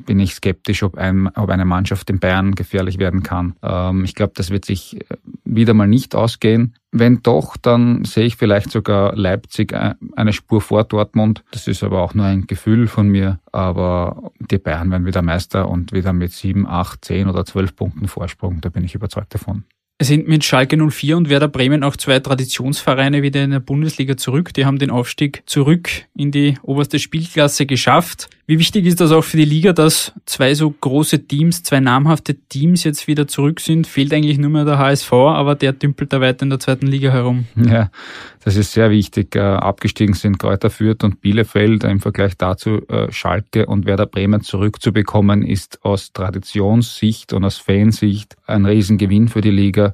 bin 0.04 0.18
ich 0.18 0.34
skeptisch, 0.34 0.82
ob, 0.82 0.98
ein, 0.98 1.28
ob 1.28 1.48
eine 1.50 1.64
Mannschaft 1.64 2.08
den 2.08 2.18
Bayern 2.18 2.56
gefährlich 2.56 2.98
werden 2.98 3.22
kann. 3.22 3.54
Ähm, 3.62 4.02
ich 4.02 4.16
glaube, 4.16 4.32
das 4.34 4.50
wird 4.50 4.64
sich 4.64 5.00
äh, 5.00 5.16
wieder 5.44 5.74
mal 5.74 5.86
nicht 5.86 6.16
ausgehen. 6.16 6.74
Wenn 6.94 7.22
doch, 7.22 7.56
dann 7.56 8.04
sehe 8.04 8.26
ich 8.26 8.36
vielleicht 8.36 8.70
sogar 8.70 9.16
Leipzig 9.16 9.72
eine 9.72 10.32
Spur 10.34 10.60
vor 10.60 10.84
Dortmund. 10.84 11.42
Das 11.50 11.66
ist 11.66 11.82
aber 11.82 12.02
auch 12.02 12.12
nur 12.12 12.26
ein 12.26 12.46
Gefühl 12.46 12.86
von 12.86 13.08
mir. 13.08 13.40
Aber 13.50 14.30
die 14.38 14.58
Bayern 14.58 14.90
werden 14.90 15.06
wieder 15.06 15.22
Meister 15.22 15.70
und 15.70 15.92
wieder 15.92 16.12
mit 16.12 16.32
sieben, 16.32 16.66
acht, 16.66 17.02
zehn 17.02 17.28
oder 17.28 17.46
zwölf 17.46 17.74
Punkten 17.74 18.08
Vorsprung. 18.08 18.60
Da 18.60 18.68
bin 18.68 18.84
ich 18.84 18.94
überzeugt 18.94 19.32
davon. 19.32 19.64
Sind 20.02 20.26
mit 20.28 20.44
Schalke 20.44 20.76
04 20.76 21.16
und 21.16 21.28
Werder 21.28 21.48
Bremen 21.48 21.84
auch 21.84 21.96
zwei 21.96 22.18
Traditionsvereine 22.18 23.22
wieder 23.22 23.42
in 23.42 23.50
der 23.50 23.60
Bundesliga 23.60 24.16
zurück. 24.16 24.52
Die 24.54 24.66
haben 24.66 24.78
den 24.78 24.90
Aufstieg 24.90 25.42
zurück 25.46 25.88
in 26.16 26.30
die 26.30 26.58
oberste 26.62 26.98
Spielklasse 26.98 27.66
geschafft. 27.66 28.28
Wie 28.46 28.58
wichtig 28.58 28.86
ist 28.86 29.00
das 29.00 29.12
auch 29.12 29.22
für 29.22 29.36
die 29.36 29.44
Liga, 29.44 29.72
dass 29.72 30.12
zwei 30.26 30.54
so 30.54 30.68
große 30.68 31.26
Teams, 31.26 31.62
zwei 31.62 31.78
namhafte 31.78 32.34
Teams 32.34 32.82
jetzt 32.82 33.06
wieder 33.06 33.28
zurück 33.28 33.60
sind? 33.60 33.86
Fehlt 33.86 34.12
eigentlich 34.12 34.36
nur 34.36 34.50
mehr 34.50 34.64
der 34.64 34.78
HSV, 34.78 35.12
aber 35.12 35.54
der 35.54 35.72
dümpelt 35.72 36.12
da 36.12 36.20
weiter 36.20 36.42
in 36.42 36.50
der 36.50 36.58
zweiten 36.58 36.86
Liga 36.88 37.10
herum. 37.10 37.46
Ja, 37.56 37.90
das 38.44 38.56
ist 38.56 38.72
sehr 38.72 38.90
wichtig. 38.90 39.36
Äh, 39.36 39.38
abgestiegen 39.38 40.14
sind 40.14 40.38
Kräuter 40.38 40.70
Fürth 40.70 41.04
und 41.04 41.20
Bielefeld. 41.20 41.84
Im 41.84 42.00
Vergleich 42.00 42.36
dazu 42.36 42.86
äh, 42.88 43.10
Schalke 43.12 43.66
und 43.66 43.86
Werder 43.86 44.06
Bremen 44.06 44.42
zurückzubekommen, 44.42 45.42
ist 45.42 45.84
aus 45.84 46.12
Traditionssicht 46.12 47.32
und 47.32 47.44
aus 47.44 47.58
Fansicht 47.58 48.36
ein 48.46 48.66
Riesengewinn 48.66 49.28
für 49.28 49.40
die 49.40 49.50
Liga. 49.50 49.91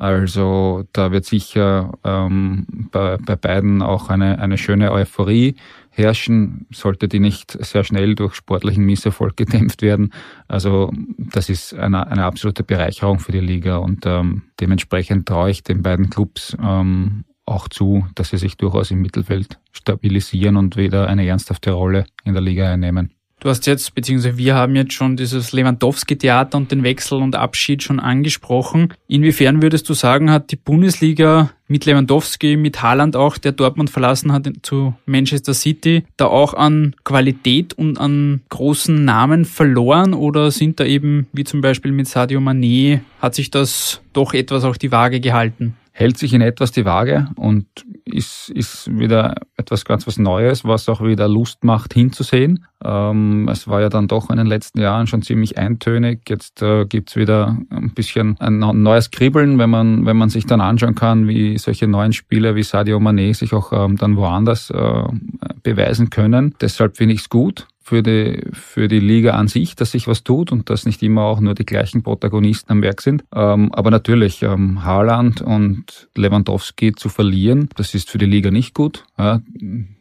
Also 0.00 0.84
da 0.94 1.12
wird 1.12 1.26
sicher 1.26 1.92
ähm, 2.04 2.66
bei, 2.90 3.18
bei 3.18 3.36
beiden 3.36 3.82
auch 3.82 4.08
eine, 4.08 4.38
eine 4.38 4.56
schöne 4.56 4.92
Euphorie 4.92 5.56
herrschen, 5.90 6.66
sollte 6.72 7.06
die 7.06 7.20
nicht 7.20 7.52
sehr 7.62 7.84
schnell 7.84 8.14
durch 8.14 8.34
sportlichen 8.34 8.86
Misserfolg 8.86 9.36
gedämpft 9.36 9.82
werden. 9.82 10.14
Also 10.48 10.90
das 11.18 11.50
ist 11.50 11.74
eine, 11.74 12.06
eine 12.06 12.24
absolute 12.24 12.62
Bereicherung 12.62 13.18
für 13.18 13.32
die 13.32 13.40
Liga 13.40 13.76
und 13.76 14.06
ähm, 14.06 14.44
dementsprechend 14.58 15.28
traue 15.28 15.50
ich 15.50 15.64
den 15.64 15.82
beiden 15.82 16.08
Clubs 16.08 16.56
ähm, 16.62 17.24
auch 17.44 17.68
zu, 17.68 18.06
dass 18.14 18.30
sie 18.30 18.38
sich 18.38 18.56
durchaus 18.56 18.90
im 18.90 19.02
Mittelfeld 19.02 19.58
stabilisieren 19.70 20.56
und 20.56 20.76
wieder 20.76 21.08
eine 21.08 21.26
ernsthafte 21.26 21.72
Rolle 21.72 22.06
in 22.24 22.32
der 22.32 22.42
Liga 22.42 22.72
einnehmen. 22.72 23.12
Du 23.40 23.48
hast 23.48 23.66
jetzt, 23.66 23.94
beziehungsweise 23.94 24.36
wir 24.36 24.54
haben 24.54 24.76
jetzt 24.76 24.92
schon 24.92 25.16
dieses 25.16 25.52
Lewandowski-Theater 25.52 26.58
und 26.58 26.70
den 26.70 26.82
Wechsel 26.82 27.22
und 27.22 27.36
Abschied 27.36 27.82
schon 27.82 27.98
angesprochen. 27.98 28.92
Inwiefern 29.08 29.62
würdest 29.62 29.88
du 29.88 29.94
sagen, 29.94 30.30
hat 30.30 30.52
die 30.52 30.56
Bundesliga 30.56 31.50
mit 31.66 31.86
Lewandowski, 31.86 32.58
mit 32.58 32.82
Haaland 32.82 33.16
auch, 33.16 33.38
der 33.38 33.52
Dortmund 33.52 33.88
verlassen 33.88 34.32
hat 34.32 34.50
zu 34.60 34.92
Manchester 35.06 35.54
City, 35.54 36.04
da 36.18 36.26
auch 36.26 36.52
an 36.52 36.94
Qualität 37.02 37.72
und 37.72 37.98
an 37.98 38.42
großen 38.50 39.06
Namen 39.06 39.46
verloren 39.46 40.12
oder 40.12 40.50
sind 40.50 40.78
da 40.78 40.84
eben, 40.84 41.26
wie 41.32 41.44
zum 41.44 41.62
Beispiel 41.62 41.92
mit 41.92 42.08
Sadio 42.08 42.40
Mané, 42.40 43.00
hat 43.20 43.34
sich 43.34 43.50
das 43.50 44.02
doch 44.12 44.34
etwas 44.34 44.64
auf 44.64 44.76
die 44.76 44.92
Waage 44.92 45.20
gehalten? 45.20 45.76
Hält 45.92 46.18
sich 46.18 46.32
in 46.32 46.40
etwas 46.40 46.72
die 46.72 46.84
Waage 46.84 47.28
und 47.36 47.66
ist, 48.04 48.48
ist 48.50 48.98
wieder 48.98 49.34
etwas 49.56 49.84
ganz 49.84 50.06
was 50.06 50.18
Neues, 50.18 50.64
was 50.64 50.88
auch 50.88 51.02
wieder 51.02 51.28
Lust 51.28 51.64
macht 51.64 51.94
hinzusehen. 51.94 52.66
Ähm, 52.84 53.48
es 53.50 53.68
war 53.68 53.80
ja 53.80 53.88
dann 53.88 54.08
doch 54.08 54.30
in 54.30 54.36
den 54.36 54.46
letzten 54.46 54.80
Jahren 54.80 55.06
schon 55.06 55.22
ziemlich 55.22 55.58
eintönig. 55.58 56.22
Jetzt 56.28 56.62
äh, 56.62 56.86
gibt's 56.86 57.16
wieder 57.16 57.58
ein 57.70 57.92
bisschen 57.94 58.36
ein 58.40 58.58
neues 58.58 59.10
Kribbeln, 59.10 59.58
wenn 59.58 59.70
man, 59.70 60.06
wenn 60.06 60.16
man 60.16 60.30
sich 60.30 60.46
dann 60.46 60.60
anschauen 60.60 60.94
kann, 60.94 61.28
wie 61.28 61.58
solche 61.58 61.86
neuen 61.86 62.12
Spieler 62.12 62.54
wie 62.54 62.62
Sadio 62.62 62.98
Mané 62.98 63.34
sich 63.34 63.52
auch 63.52 63.72
ähm, 63.72 63.96
dann 63.96 64.16
woanders 64.16 64.70
äh, 64.70 65.02
beweisen 65.62 66.10
können. 66.10 66.54
Deshalb 66.60 66.96
finde 66.96 67.14
ich 67.14 67.22
es 67.22 67.28
gut 67.28 67.66
für 67.90 68.04
die, 68.04 68.40
für 68.52 68.86
die 68.86 69.00
Liga 69.00 69.32
an 69.32 69.48
sich, 69.48 69.74
dass 69.74 69.90
sich 69.90 70.06
was 70.06 70.22
tut 70.22 70.52
und 70.52 70.70
dass 70.70 70.86
nicht 70.86 71.02
immer 71.02 71.22
auch 71.22 71.40
nur 71.40 71.54
die 71.54 71.66
gleichen 71.66 72.04
Protagonisten 72.04 72.70
am 72.70 72.82
Werk 72.82 73.00
sind. 73.00 73.24
Ähm, 73.34 73.74
aber 73.74 73.90
natürlich, 73.90 74.42
ähm, 74.42 74.84
Haaland 74.84 75.42
und 75.42 76.08
Lewandowski 76.16 76.92
zu 76.92 77.08
verlieren, 77.08 77.68
das 77.74 77.92
ist 77.94 78.08
für 78.08 78.18
die 78.18 78.26
Liga 78.26 78.52
nicht 78.52 78.74
gut. 78.74 79.02
Ja, 79.18 79.40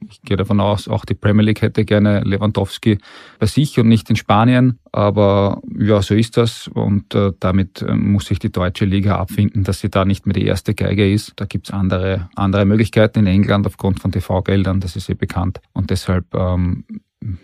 ich 0.07 0.21
gehe 0.21 0.37
davon 0.37 0.59
aus, 0.59 0.87
auch 0.87 1.03
die 1.03 1.15
Premier 1.15 1.43
League 1.43 1.63
hätte 1.63 1.83
gerne 1.83 2.21
Lewandowski 2.21 2.99
bei 3.39 3.47
sich 3.47 3.79
und 3.79 3.87
nicht 3.87 4.07
in 4.11 4.15
Spanien. 4.15 4.77
Aber 4.91 5.59
ja, 5.75 6.03
so 6.03 6.13
ist 6.13 6.37
das. 6.37 6.67
Und 6.67 7.15
äh, 7.15 7.31
damit 7.39 7.81
äh, 7.81 7.95
muss 7.95 8.25
sich 8.25 8.37
die 8.37 8.51
deutsche 8.51 8.85
Liga 8.85 9.17
abfinden, 9.17 9.63
dass 9.63 9.79
sie 9.79 9.89
da 9.89 10.05
nicht 10.05 10.27
mehr 10.27 10.33
die 10.33 10.45
erste 10.45 10.75
Geige 10.75 11.11
ist. 11.11 11.33
Da 11.37 11.45
gibt's 11.45 11.71
andere, 11.71 12.29
andere 12.35 12.65
Möglichkeiten 12.65 13.19
in 13.19 13.27
England 13.27 13.65
aufgrund 13.65 13.99
von 13.99 14.11
TV-Geldern, 14.11 14.79
das 14.79 14.95
ist 14.95 15.09
eh 15.09 15.15
bekannt. 15.15 15.59
Und 15.73 15.89
deshalb 15.89 16.35
ähm, 16.35 16.85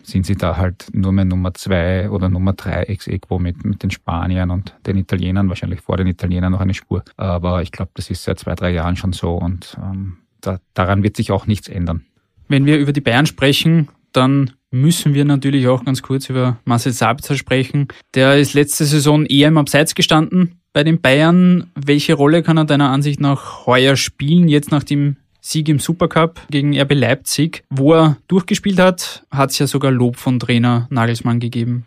sind 0.04 0.26
sie 0.26 0.36
da 0.36 0.58
halt 0.58 0.88
nur 0.94 1.12
mehr 1.12 1.26
Nummer 1.26 1.54
zwei 1.54 2.10
oder 2.10 2.30
Nummer 2.30 2.54
drei 2.54 2.84
ex 2.84 3.08
equo 3.08 3.40
mit, 3.40 3.66
mit 3.66 3.84
den 3.84 3.92
Spaniern 3.92 4.50
und 4.50 4.74
den 4.86 4.98
Italienern, 4.98 5.50
wahrscheinlich 5.50 5.82
vor 5.82 5.98
den 5.98 6.08
Italienern 6.08 6.54
noch 6.54 6.62
eine 6.62 6.74
Spur. 6.74 7.04
Aber 7.18 7.62
ich 7.62 7.72
glaube, 7.72 7.92
das 7.96 8.10
ist 8.10 8.24
seit 8.24 8.40
zwei, 8.40 8.56
drei 8.56 8.72
Jahren 8.72 8.96
schon 8.96 9.14
so 9.14 9.36
und 9.36 9.78
ähm, 9.82 10.18
da, 10.42 10.60
daran 10.74 11.04
wird 11.04 11.18
sich 11.18 11.32
auch 11.32 11.48
nichts 11.48 11.68
ändern. 11.68 12.06
Wenn 12.48 12.66
wir 12.66 12.78
über 12.78 12.94
die 12.94 13.02
Bayern 13.02 13.26
sprechen, 13.26 13.90
dann 14.14 14.52
müssen 14.72 15.14
wir 15.14 15.26
natürlich 15.26 15.68
auch 15.68 15.84
ganz 15.84 16.02
kurz 16.02 16.30
über 16.30 16.58
Marcel 16.66 16.94
Sabitzer 16.94 17.36
sprechen. 17.36 17.88
Der 18.14 18.38
ist 18.38 18.54
letzte 18.54 18.86
Saison 18.86 19.26
eher 19.26 19.50
im 19.50 19.58
Abseits 19.58 19.96
gestanden 19.96 20.60
bei 20.74 20.84
den 20.84 21.02
Bayern. 21.02 21.72
Welche 21.76 22.14
Rolle 22.14 22.44
kann 22.44 22.58
er 22.58 22.66
deiner 22.66 22.92
Ansicht 22.92 23.20
nach 23.20 23.66
heuer 23.66 23.96
spielen, 23.96 24.48
jetzt 24.48 24.72
nach 24.72 24.84
dem 24.84 25.18
Sieg 25.48 25.70
im 25.70 25.78
Supercup 25.78 26.42
gegen 26.50 26.76
RB 26.76 26.94
Leipzig, 26.96 27.66
wo 27.70 27.94
er 27.94 28.18
durchgespielt 28.28 28.80
hat, 28.80 29.24
hat 29.30 29.52
es 29.52 29.60
ja 29.60 29.68
sogar 29.68 29.92
Lob 29.92 30.16
von 30.16 30.40
Trainer 30.40 30.88
Nagelsmann 30.90 31.40
gegeben. 31.40 31.86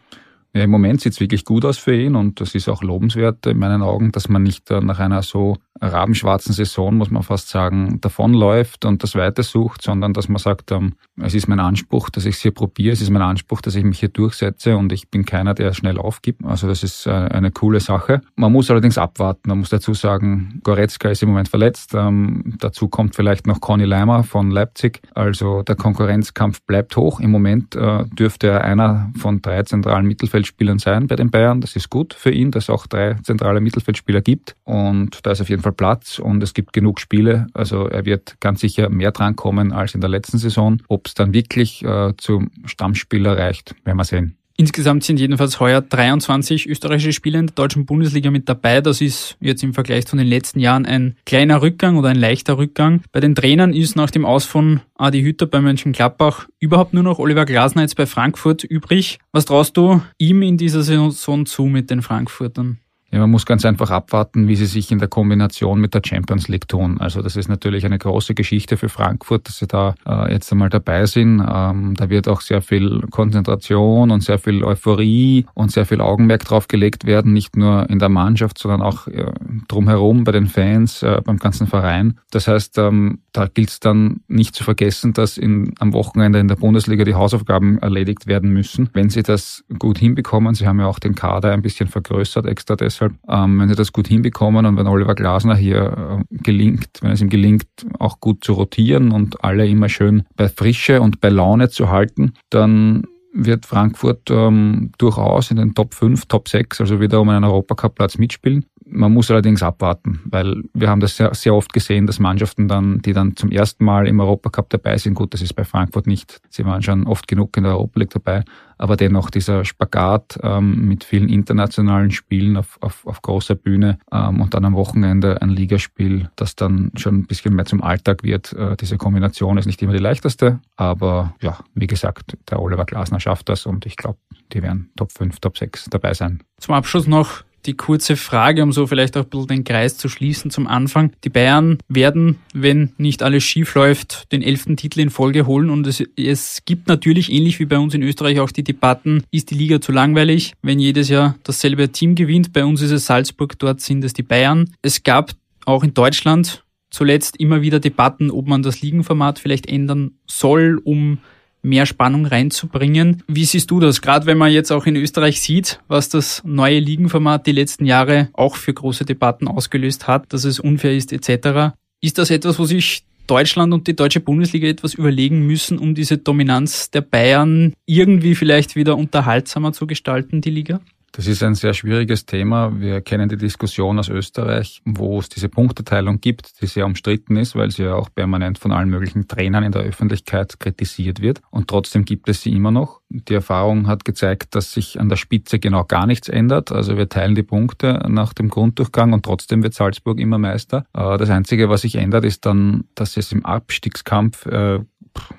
Im 0.62 0.70
Moment 0.70 1.00
sieht 1.00 1.12
es 1.12 1.20
wirklich 1.20 1.44
gut 1.44 1.64
aus 1.64 1.78
für 1.78 1.94
ihn 1.94 2.16
und 2.16 2.40
das 2.40 2.54
ist 2.54 2.68
auch 2.68 2.82
lobenswert 2.82 3.46
in 3.46 3.58
meinen 3.58 3.82
Augen, 3.82 4.12
dass 4.12 4.28
man 4.28 4.42
nicht 4.42 4.70
nach 4.70 4.98
einer 4.98 5.22
so 5.22 5.56
rabenschwarzen 5.80 6.52
Saison, 6.52 6.96
muss 6.96 7.10
man 7.10 7.22
fast 7.22 7.48
sagen, 7.48 8.00
davonläuft 8.00 8.84
und 8.84 9.02
das 9.02 9.14
Weite 9.14 9.42
sucht, 9.42 9.82
sondern 9.82 10.12
dass 10.12 10.28
man 10.28 10.38
sagt, 10.38 10.72
ähm, 10.72 10.94
es 11.20 11.34
ist 11.34 11.48
mein 11.48 11.60
Anspruch, 11.60 12.10
dass 12.10 12.24
ich 12.24 12.36
es 12.36 12.40
hier 12.40 12.50
probiere, 12.50 12.92
es 12.92 13.00
ist 13.00 13.10
mein 13.10 13.22
Anspruch, 13.22 13.60
dass 13.60 13.74
ich 13.74 13.84
mich 13.84 14.00
hier 14.00 14.08
durchsetze 14.08 14.76
und 14.76 14.92
ich 14.92 15.08
bin 15.08 15.24
keiner, 15.24 15.54
der 15.54 15.72
schnell 15.72 15.98
aufgibt. 15.98 16.44
Also 16.44 16.66
das 16.66 16.82
ist 16.82 17.06
äh, 17.06 17.10
eine 17.10 17.50
coole 17.50 17.80
Sache. 17.80 18.20
Man 18.36 18.52
muss 18.52 18.70
allerdings 18.70 18.98
abwarten. 18.98 19.48
Man 19.48 19.58
muss 19.58 19.70
dazu 19.70 19.94
sagen, 19.94 20.60
Goretzka 20.64 21.10
ist 21.10 21.22
im 21.22 21.30
Moment 21.30 21.48
verletzt. 21.48 21.94
Ähm, 21.94 22.56
dazu 22.58 22.88
kommt 22.88 23.14
vielleicht 23.14 23.46
noch 23.46 23.60
Conny 23.60 23.84
Leimer 23.84 24.24
von 24.24 24.50
Leipzig. 24.50 25.00
Also 25.14 25.62
der 25.62 25.76
Konkurrenzkampf 25.76 26.62
bleibt 26.62 26.96
hoch. 26.96 27.20
Im 27.20 27.30
Moment 27.30 27.74
äh, 27.74 28.04
dürfte 28.06 28.48
er 28.48 28.64
einer 28.64 29.12
von 29.16 29.42
drei 29.42 29.62
zentralen 29.62 30.06
Mittelfeldspielern 30.48 30.78
sein 30.78 31.06
bei 31.06 31.16
den 31.16 31.30
Bayern. 31.30 31.60
Das 31.60 31.76
ist 31.76 31.90
gut 31.90 32.14
für 32.14 32.30
ihn, 32.30 32.50
dass 32.50 32.64
es 32.64 32.70
auch 32.70 32.86
drei 32.86 33.14
zentrale 33.22 33.60
Mittelfeldspieler 33.60 34.20
gibt. 34.20 34.56
Und 34.64 35.24
da 35.24 35.32
ist 35.32 35.40
auf 35.40 35.48
jeden 35.48 35.62
Fall 35.62 35.72
Platz 35.72 36.18
und 36.18 36.42
es 36.42 36.54
gibt 36.54 36.72
genug 36.72 37.00
Spiele. 37.00 37.46
Also 37.54 37.86
er 37.86 38.04
wird 38.04 38.40
ganz 38.40 38.60
sicher 38.60 38.88
mehr 38.88 39.12
drankommen 39.12 39.72
als 39.72 39.94
in 39.94 40.00
der 40.00 40.10
letzten 40.10 40.38
Saison. 40.38 40.80
Ob 40.88 41.06
es 41.06 41.14
dann 41.14 41.32
wirklich 41.32 41.84
äh, 41.84 42.14
zum 42.16 42.50
Stammspieler 42.64 43.36
reicht, 43.36 43.74
werden 43.84 43.98
wir 43.98 44.04
sehen. 44.04 44.37
Insgesamt 44.60 45.04
sind 45.04 45.20
jedenfalls 45.20 45.60
heuer 45.60 45.80
23 45.82 46.68
österreichische 46.68 47.12
Spieler 47.12 47.38
in 47.38 47.46
der 47.46 47.54
deutschen 47.54 47.86
Bundesliga 47.86 48.32
mit 48.32 48.48
dabei. 48.48 48.80
Das 48.80 49.00
ist 49.00 49.36
jetzt 49.38 49.62
im 49.62 49.72
Vergleich 49.72 50.04
zu 50.04 50.16
den 50.16 50.26
letzten 50.26 50.58
Jahren 50.58 50.84
ein 50.84 51.14
kleiner 51.24 51.62
Rückgang 51.62 51.96
oder 51.96 52.08
ein 52.08 52.18
leichter 52.18 52.58
Rückgang. 52.58 53.02
Bei 53.12 53.20
den 53.20 53.36
Trainern 53.36 53.72
ist 53.72 53.94
nach 53.94 54.10
dem 54.10 54.24
Aus 54.24 54.46
von 54.46 54.80
Adi 54.96 55.22
Hütter 55.22 55.46
bei 55.46 55.60
Mönchengladbach 55.60 56.48
überhaupt 56.58 56.92
nur 56.92 57.04
noch 57.04 57.20
Oliver 57.20 57.44
Glasner 57.44 57.82
jetzt 57.82 57.94
bei 57.94 58.06
Frankfurt 58.06 58.64
übrig. 58.64 59.20
Was 59.30 59.44
traust 59.44 59.76
du 59.76 60.02
ihm 60.18 60.42
in 60.42 60.56
dieser 60.56 60.82
Saison 60.82 61.46
zu 61.46 61.66
mit 61.66 61.88
den 61.88 62.02
Frankfurtern? 62.02 62.80
Ja, 63.10 63.20
man 63.20 63.30
muss 63.30 63.46
ganz 63.46 63.64
einfach 63.64 63.90
abwarten, 63.90 64.48
wie 64.48 64.56
sie 64.56 64.66
sich 64.66 64.92
in 64.92 64.98
der 64.98 65.08
Kombination 65.08 65.80
mit 65.80 65.94
der 65.94 66.02
Champions 66.04 66.48
League 66.48 66.68
tun. 66.68 67.00
Also 67.00 67.22
das 67.22 67.36
ist 67.36 67.48
natürlich 67.48 67.86
eine 67.86 67.96
große 67.96 68.34
Geschichte 68.34 68.76
für 68.76 68.90
Frankfurt, 68.90 69.48
dass 69.48 69.58
sie 69.58 69.66
da 69.66 69.94
äh, 70.06 70.30
jetzt 70.30 70.52
einmal 70.52 70.68
dabei 70.68 71.06
sind. 71.06 71.40
Ähm, 71.40 71.94
da 71.94 72.10
wird 72.10 72.28
auch 72.28 72.42
sehr 72.42 72.60
viel 72.60 73.00
Konzentration 73.10 74.10
und 74.10 74.22
sehr 74.22 74.38
viel 74.38 74.62
Euphorie 74.62 75.46
und 75.54 75.72
sehr 75.72 75.86
viel 75.86 76.02
Augenmerk 76.02 76.44
drauf 76.44 76.68
gelegt 76.68 77.06
werden, 77.06 77.32
nicht 77.32 77.56
nur 77.56 77.88
in 77.88 77.98
der 77.98 78.10
Mannschaft, 78.10 78.58
sondern 78.58 78.82
auch 78.82 79.06
äh, 79.06 79.32
drumherum 79.68 80.24
bei 80.24 80.32
den 80.32 80.46
Fans, 80.46 81.02
äh, 81.02 81.22
beim 81.24 81.38
ganzen 81.38 81.66
Verein. 81.66 82.18
Das 82.30 82.46
heißt, 82.46 82.76
ähm, 82.76 83.20
da 83.32 83.46
gilt 83.46 83.70
es 83.70 83.80
dann 83.80 84.20
nicht 84.28 84.54
zu 84.54 84.64
vergessen, 84.64 85.14
dass 85.14 85.38
in, 85.38 85.72
am 85.78 85.94
Wochenende 85.94 86.40
in 86.40 86.48
der 86.48 86.56
Bundesliga 86.56 87.04
die 87.04 87.14
Hausaufgaben 87.14 87.78
erledigt 87.78 88.26
werden 88.26 88.50
müssen. 88.50 88.90
Wenn 88.92 89.08
sie 89.08 89.22
das 89.22 89.64
gut 89.78 89.96
hinbekommen, 89.96 90.54
sie 90.54 90.66
haben 90.66 90.78
ja 90.78 90.86
auch 90.86 90.98
den 90.98 91.14
Kader 91.14 91.52
ein 91.52 91.62
bisschen 91.62 91.88
vergrößert 91.88 92.44
extra 92.44 92.76
deshalb, 92.76 92.97
Deshalb, 92.98 93.14
ähm, 93.28 93.60
wenn 93.60 93.68
sie 93.68 93.76
das 93.76 93.92
gut 93.92 94.08
hinbekommen 94.08 94.66
und 94.66 94.76
wenn 94.76 94.88
Oliver 94.88 95.14
Glasner 95.14 95.54
hier 95.54 96.18
äh, 96.30 96.36
gelingt, 96.42 96.88
wenn 97.00 97.12
es 97.12 97.20
ihm 97.20 97.28
gelingt, 97.28 97.66
auch 98.00 98.18
gut 98.18 98.42
zu 98.42 98.54
rotieren 98.54 99.12
und 99.12 99.44
alle 99.44 99.68
immer 99.68 99.88
schön 99.88 100.24
bei 100.34 100.48
Frische 100.48 101.00
und 101.00 101.20
bei 101.20 101.28
Laune 101.28 101.68
zu 101.68 101.90
halten, 101.90 102.32
dann 102.50 103.04
wird 103.32 103.66
Frankfurt 103.66 104.30
ähm, 104.30 104.90
durchaus 104.98 105.52
in 105.52 105.58
den 105.58 105.74
Top 105.74 105.94
5, 105.94 106.26
Top 106.26 106.48
6, 106.48 106.80
also 106.80 107.00
wieder 107.00 107.20
um 107.20 107.28
einen 107.28 107.44
Europacup-Platz 107.44 108.18
mitspielen. 108.18 108.66
Man 108.90 109.12
muss 109.12 109.30
allerdings 109.30 109.62
abwarten, 109.62 110.20
weil 110.24 110.62
wir 110.72 110.88
haben 110.88 111.00
das 111.00 111.16
sehr, 111.16 111.34
sehr 111.34 111.54
oft 111.54 111.72
gesehen, 111.72 112.06
dass 112.06 112.18
Mannschaften 112.18 112.68
dann, 112.68 113.00
die 113.00 113.12
dann 113.12 113.36
zum 113.36 113.50
ersten 113.50 113.84
Mal 113.84 114.06
im 114.06 114.18
Europacup 114.18 114.70
dabei 114.70 114.96
sind, 114.96 115.14
gut, 115.14 115.34
das 115.34 115.42
ist 115.42 115.54
bei 115.54 115.64
Frankfurt 115.64 116.06
nicht, 116.06 116.40
sie 116.48 116.64
waren 116.64 116.82
schon 116.82 117.06
oft 117.06 117.28
genug 117.28 117.56
in 117.56 117.64
der 117.64 117.72
Europa 117.72 118.00
League 118.00 118.10
dabei, 118.10 118.44
aber 118.78 118.96
dennoch 118.96 119.30
dieser 119.30 119.64
Spagat 119.64 120.38
ähm, 120.42 120.88
mit 120.88 121.04
vielen 121.04 121.28
internationalen 121.28 122.10
Spielen 122.10 122.56
auf, 122.56 122.78
auf, 122.80 123.06
auf 123.06 123.20
großer 123.20 123.56
Bühne 123.56 123.98
ähm, 124.10 124.40
und 124.40 124.54
dann 124.54 124.64
am 124.64 124.74
Wochenende 124.74 125.42
ein 125.42 125.50
Ligaspiel, 125.50 126.30
das 126.36 126.56
dann 126.56 126.90
schon 126.96 127.16
ein 127.16 127.26
bisschen 127.26 127.54
mehr 127.54 127.66
zum 127.66 127.82
Alltag 127.82 128.22
wird. 128.22 128.52
Äh, 128.54 128.76
diese 128.76 128.96
Kombination 128.96 129.58
ist 129.58 129.66
nicht 129.66 129.82
immer 129.82 129.92
die 129.92 129.98
leichteste, 129.98 130.60
aber 130.76 131.34
ja, 131.42 131.58
wie 131.74 131.86
gesagt, 131.86 132.38
der 132.48 132.62
Oliver 132.62 132.84
Glasner 132.84 133.20
schafft 133.20 133.48
das 133.48 133.66
und 133.66 133.84
ich 133.84 133.96
glaube, 133.96 134.18
die 134.52 134.62
werden 134.62 134.90
Top 134.96 135.12
5, 135.12 135.40
Top 135.40 135.58
6 135.58 135.86
dabei 135.90 136.14
sein. 136.14 136.42
Zum 136.58 136.74
Abschluss 136.74 137.06
noch 137.06 137.42
die 137.66 137.74
kurze 137.74 138.16
Frage, 138.16 138.62
um 138.62 138.72
so 138.72 138.86
vielleicht 138.86 139.16
auch 139.16 139.24
ein 139.24 139.30
bisschen 139.30 139.46
den 139.48 139.64
Kreis 139.64 139.96
zu 139.96 140.08
schließen 140.08 140.50
zum 140.50 140.66
Anfang. 140.66 141.12
Die 141.24 141.28
Bayern 141.28 141.78
werden, 141.88 142.36
wenn 142.54 142.92
nicht 142.98 143.22
alles 143.22 143.44
schief 143.44 143.74
läuft, 143.74 144.30
den 144.32 144.42
elften 144.42 144.76
Titel 144.76 145.00
in 145.00 145.10
Folge 145.10 145.46
holen 145.46 145.70
und 145.70 145.86
es, 145.86 146.02
es 146.16 146.62
gibt 146.64 146.88
natürlich 146.88 147.32
ähnlich 147.32 147.58
wie 147.60 147.66
bei 147.66 147.78
uns 147.78 147.94
in 147.94 148.02
Österreich 148.02 148.40
auch 148.40 148.50
die 148.50 148.64
Debatten, 148.64 149.22
ist 149.30 149.50
die 149.50 149.54
Liga 149.54 149.80
zu 149.80 149.92
langweilig, 149.92 150.52
wenn 150.62 150.78
jedes 150.78 151.08
Jahr 151.08 151.36
dasselbe 151.42 151.90
Team 151.90 152.14
gewinnt. 152.14 152.52
Bei 152.52 152.64
uns 152.64 152.82
ist 152.82 152.90
es 152.90 153.06
Salzburg, 153.06 153.58
dort 153.58 153.80
sind 153.80 154.04
es 154.04 154.12
die 154.12 154.22
Bayern. 154.22 154.70
Es 154.82 155.02
gab 155.02 155.32
auch 155.64 155.84
in 155.84 155.94
Deutschland 155.94 156.64
zuletzt 156.90 157.38
immer 157.38 157.60
wieder 157.60 157.80
Debatten, 157.80 158.30
ob 158.30 158.46
man 158.46 158.62
das 158.62 158.80
Ligenformat 158.80 159.38
vielleicht 159.38 159.66
ändern 159.66 160.12
soll, 160.26 160.80
um 160.82 161.18
mehr 161.62 161.86
Spannung 161.86 162.26
reinzubringen. 162.26 163.22
Wie 163.26 163.44
siehst 163.44 163.70
du 163.70 163.80
das? 163.80 164.00
Gerade 164.00 164.26
wenn 164.26 164.38
man 164.38 164.52
jetzt 164.52 164.70
auch 164.70 164.86
in 164.86 164.96
Österreich 164.96 165.40
sieht, 165.40 165.80
was 165.88 166.08
das 166.08 166.42
neue 166.44 166.78
Ligenformat 166.78 167.46
die 167.46 167.52
letzten 167.52 167.84
Jahre 167.84 168.28
auch 168.32 168.56
für 168.56 168.72
große 168.72 169.04
Debatten 169.04 169.48
ausgelöst 169.48 170.06
hat, 170.06 170.32
dass 170.32 170.44
es 170.44 170.60
unfair 170.60 170.94
ist 170.94 171.12
etc. 171.12 171.74
Ist 172.00 172.18
das 172.18 172.30
etwas, 172.30 172.58
wo 172.58 172.64
sich 172.64 173.04
Deutschland 173.26 173.74
und 173.74 173.86
die 173.86 173.94
deutsche 173.94 174.20
Bundesliga 174.20 174.66
etwas 174.68 174.94
überlegen 174.94 175.46
müssen, 175.46 175.78
um 175.78 175.94
diese 175.94 176.18
Dominanz 176.18 176.90
der 176.90 177.02
Bayern 177.02 177.74
irgendwie 177.86 178.34
vielleicht 178.34 178.74
wieder 178.74 178.96
unterhaltsamer 178.96 179.72
zu 179.72 179.86
gestalten, 179.86 180.40
die 180.40 180.50
Liga? 180.50 180.80
Das 181.12 181.26
ist 181.26 181.42
ein 181.42 181.54
sehr 181.54 181.74
schwieriges 181.74 182.26
Thema. 182.26 182.78
Wir 182.80 183.00
kennen 183.00 183.28
die 183.28 183.36
Diskussion 183.36 183.98
aus 183.98 184.08
Österreich, 184.08 184.82
wo 184.84 185.18
es 185.18 185.28
diese 185.28 185.48
Punkteteilung 185.48 186.20
gibt, 186.20 186.60
die 186.60 186.66
sehr 186.66 186.86
umstritten 186.86 187.36
ist, 187.36 187.56
weil 187.56 187.70
sie 187.70 187.84
ja 187.84 187.94
auch 187.94 188.08
permanent 188.14 188.58
von 188.58 188.72
allen 188.72 188.90
möglichen 188.90 189.26
Trainern 189.26 189.64
in 189.64 189.72
der 189.72 189.82
Öffentlichkeit 189.82 190.60
kritisiert 190.60 191.20
wird. 191.20 191.40
Und 191.50 191.68
trotzdem 191.68 192.04
gibt 192.04 192.28
es 192.28 192.42
sie 192.42 192.52
immer 192.52 192.70
noch. 192.70 193.00
Die 193.08 193.34
Erfahrung 193.34 193.86
hat 193.86 194.04
gezeigt, 194.04 194.54
dass 194.54 194.72
sich 194.72 195.00
an 195.00 195.08
der 195.08 195.16
Spitze 195.16 195.58
genau 195.58 195.84
gar 195.84 196.06
nichts 196.06 196.28
ändert. 196.28 196.72
Also 196.72 196.96
wir 196.98 197.08
teilen 197.08 197.34
die 197.34 197.42
Punkte 197.42 198.04
nach 198.08 198.34
dem 198.34 198.48
Grunddurchgang 198.50 199.14
und 199.14 199.24
trotzdem 199.24 199.62
wird 199.62 199.74
Salzburg 199.74 200.20
immer 200.20 200.38
Meister. 200.38 200.84
Äh, 200.92 201.16
das 201.16 201.30
Einzige, 201.30 201.70
was 201.70 201.82
sich 201.82 201.96
ändert, 201.96 202.24
ist 202.24 202.44
dann, 202.44 202.84
dass 202.94 203.16
es 203.16 203.32
im 203.32 203.46
Abstiegskampf 203.46 204.44
äh, 204.46 204.80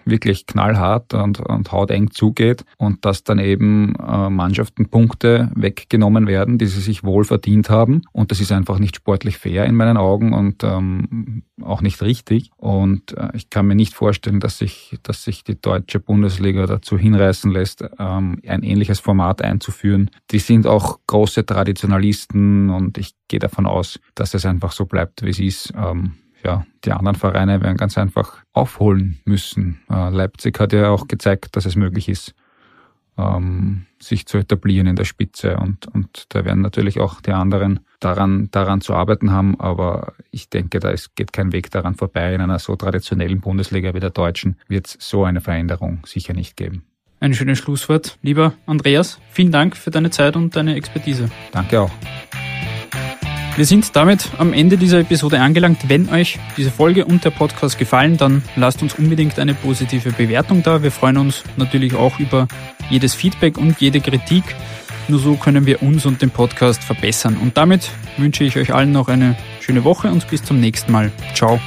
wirklich 0.05 0.45
knallhart 0.45 1.13
und, 1.13 1.39
und 1.39 1.71
hauteng 1.71 2.11
zugeht 2.11 2.65
und 2.77 3.05
dass 3.05 3.23
dann 3.23 3.39
eben 3.39 3.95
äh, 3.95 4.29
Mannschaften 4.29 4.89
Punkte 4.89 5.51
weggenommen 5.55 6.27
werden, 6.27 6.57
die 6.57 6.65
sie 6.65 6.81
sich 6.81 7.03
wohl 7.03 7.23
verdient 7.23 7.69
haben. 7.69 8.01
Und 8.11 8.31
das 8.31 8.39
ist 8.39 8.51
einfach 8.51 8.79
nicht 8.79 8.95
sportlich 8.95 9.37
fair 9.37 9.65
in 9.65 9.75
meinen 9.75 9.97
Augen 9.97 10.33
und 10.33 10.63
ähm, 10.63 11.43
auch 11.61 11.81
nicht 11.81 12.01
richtig. 12.01 12.51
Und 12.57 13.17
äh, 13.17 13.29
ich 13.33 13.49
kann 13.49 13.67
mir 13.67 13.75
nicht 13.75 13.93
vorstellen, 13.93 14.39
dass 14.39 14.57
sich, 14.57 14.97
dass 15.03 15.23
sich 15.23 15.43
die 15.43 15.59
deutsche 15.59 15.99
Bundesliga 15.99 16.65
dazu 16.65 16.97
hinreißen 16.97 17.51
lässt, 17.51 17.83
ähm, 17.99 18.39
ein 18.47 18.63
ähnliches 18.63 18.99
Format 18.99 19.41
einzuführen. 19.41 20.09
Die 20.31 20.39
sind 20.39 20.67
auch 20.67 20.99
große 21.07 21.45
Traditionalisten 21.45 22.69
und 22.69 22.97
ich 22.97 23.13
gehe 23.27 23.39
davon 23.39 23.65
aus, 23.65 23.99
dass 24.15 24.33
es 24.33 24.45
einfach 24.45 24.71
so 24.71 24.85
bleibt, 24.85 25.23
wie 25.23 25.29
es 25.29 25.39
ist. 25.39 25.73
Ähm, 25.75 26.13
ja, 26.43 26.65
die 26.85 26.91
anderen 26.91 27.15
Vereine 27.15 27.61
werden 27.61 27.77
ganz 27.77 27.97
einfach 27.97 28.37
aufholen 28.53 29.19
müssen. 29.25 29.81
Äh, 29.89 30.09
Leipzig 30.09 30.59
hat 30.59 30.73
ja 30.73 30.89
auch 30.89 31.07
gezeigt, 31.07 31.55
dass 31.55 31.65
es 31.65 31.75
möglich 31.75 32.09
ist. 32.09 32.33
ähm, 33.19 33.85
sich 34.01 34.25
zu 34.25 34.37
etablieren 34.37 34.87
in 34.87 34.95
der 34.95 35.03
Spitze. 35.03 35.57
Und, 35.57 35.87
und 35.87 36.25
da 36.29 36.45
werden 36.45 36.61
natürlich 36.61 36.99
auch 36.99 37.19
die 37.21 37.31
anderen 37.31 37.81
daran, 37.99 38.49
daran 38.51 38.81
zu 38.81 38.93
arbeiten 38.93 39.31
haben. 39.31 39.59
Aber 39.59 40.13
ich 40.31 40.49
denke, 40.49 40.79
da 40.79 40.89
ist, 40.89 41.15
geht 41.15 41.33
kein 41.33 41.51
Weg 41.51 41.69
daran 41.69 41.95
vorbei. 41.95 42.33
In 42.33 42.41
einer 42.41 42.59
so 42.59 42.75
traditionellen 42.75 43.41
Bundesliga 43.41 43.93
wie 43.93 43.99
der 43.99 44.11
Deutschen 44.11 44.55
wird 44.67 44.87
es 44.87 44.97
so 44.99 45.25
eine 45.25 45.41
Veränderung 45.41 45.99
sicher 46.05 46.33
nicht 46.33 46.55
geben. 46.55 46.83
Ein 47.19 47.33
schönes 47.33 47.57
Schlusswort. 47.59 48.17
Lieber 48.21 48.53
Andreas, 48.65 49.19
vielen 49.31 49.51
Dank 49.51 49.75
für 49.75 49.91
deine 49.91 50.09
Zeit 50.09 50.37
und 50.37 50.55
deine 50.55 50.75
Expertise. 50.75 51.29
Danke 51.51 51.81
auch. 51.81 51.91
Wir 53.55 53.65
sind 53.65 53.95
damit 53.95 54.29
am 54.37 54.53
Ende 54.53 54.77
dieser 54.77 54.99
Episode 54.99 55.41
angelangt. 55.41 55.89
Wenn 55.89 56.09
euch 56.09 56.39
diese 56.55 56.71
Folge 56.71 57.05
und 57.05 57.25
der 57.25 57.31
Podcast 57.31 57.77
gefallen, 57.77 58.15
dann 58.15 58.41
lasst 58.55 58.81
uns 58.81 58.93
unbedingt 58.93 59.37
eine 59.37 59.53
positive 59.53 60.11
Bewertung 60.11 60.63
da. 60.63 60.81
Wir 60.81 60.91
freuen 60.91 61.17
uns 61.17 61.43
natürlich 61.57 61.93
auch 61.93 62.19
über 62.19 62.47
jedes 62.89 63.15
Feedback 63.15 63.57
und 63.57 63.79
jede 63.81 63.99
Kritik. 63.99 64.43
Nur 65.09 65.19
so 65.19 65.35
können 65.35 65.65
wir 65.65 65.81
uns 65.81 66.05
und 66.05 66.21
den 66.21 66.29
Podcast 66.29 66.83
verbessern. 66.83 67.35
Und 67.35 67.57
damit 67.57 67.89
wünsche 68.17 68.43
ich 68.43 68.57
euch 68.57 68.73
allen 68.73 68.91
noch 68.91 69.09
eine 69.09 69.35
schöne 69.59 69.83
Woche 69.83 70.09
und 70.09 70.27
bis 70.29 70.43
zum 70.43 70.59
nächsten 70.59 70.91
Mal. 70.91 71.11
Ciao. 71.33 71.59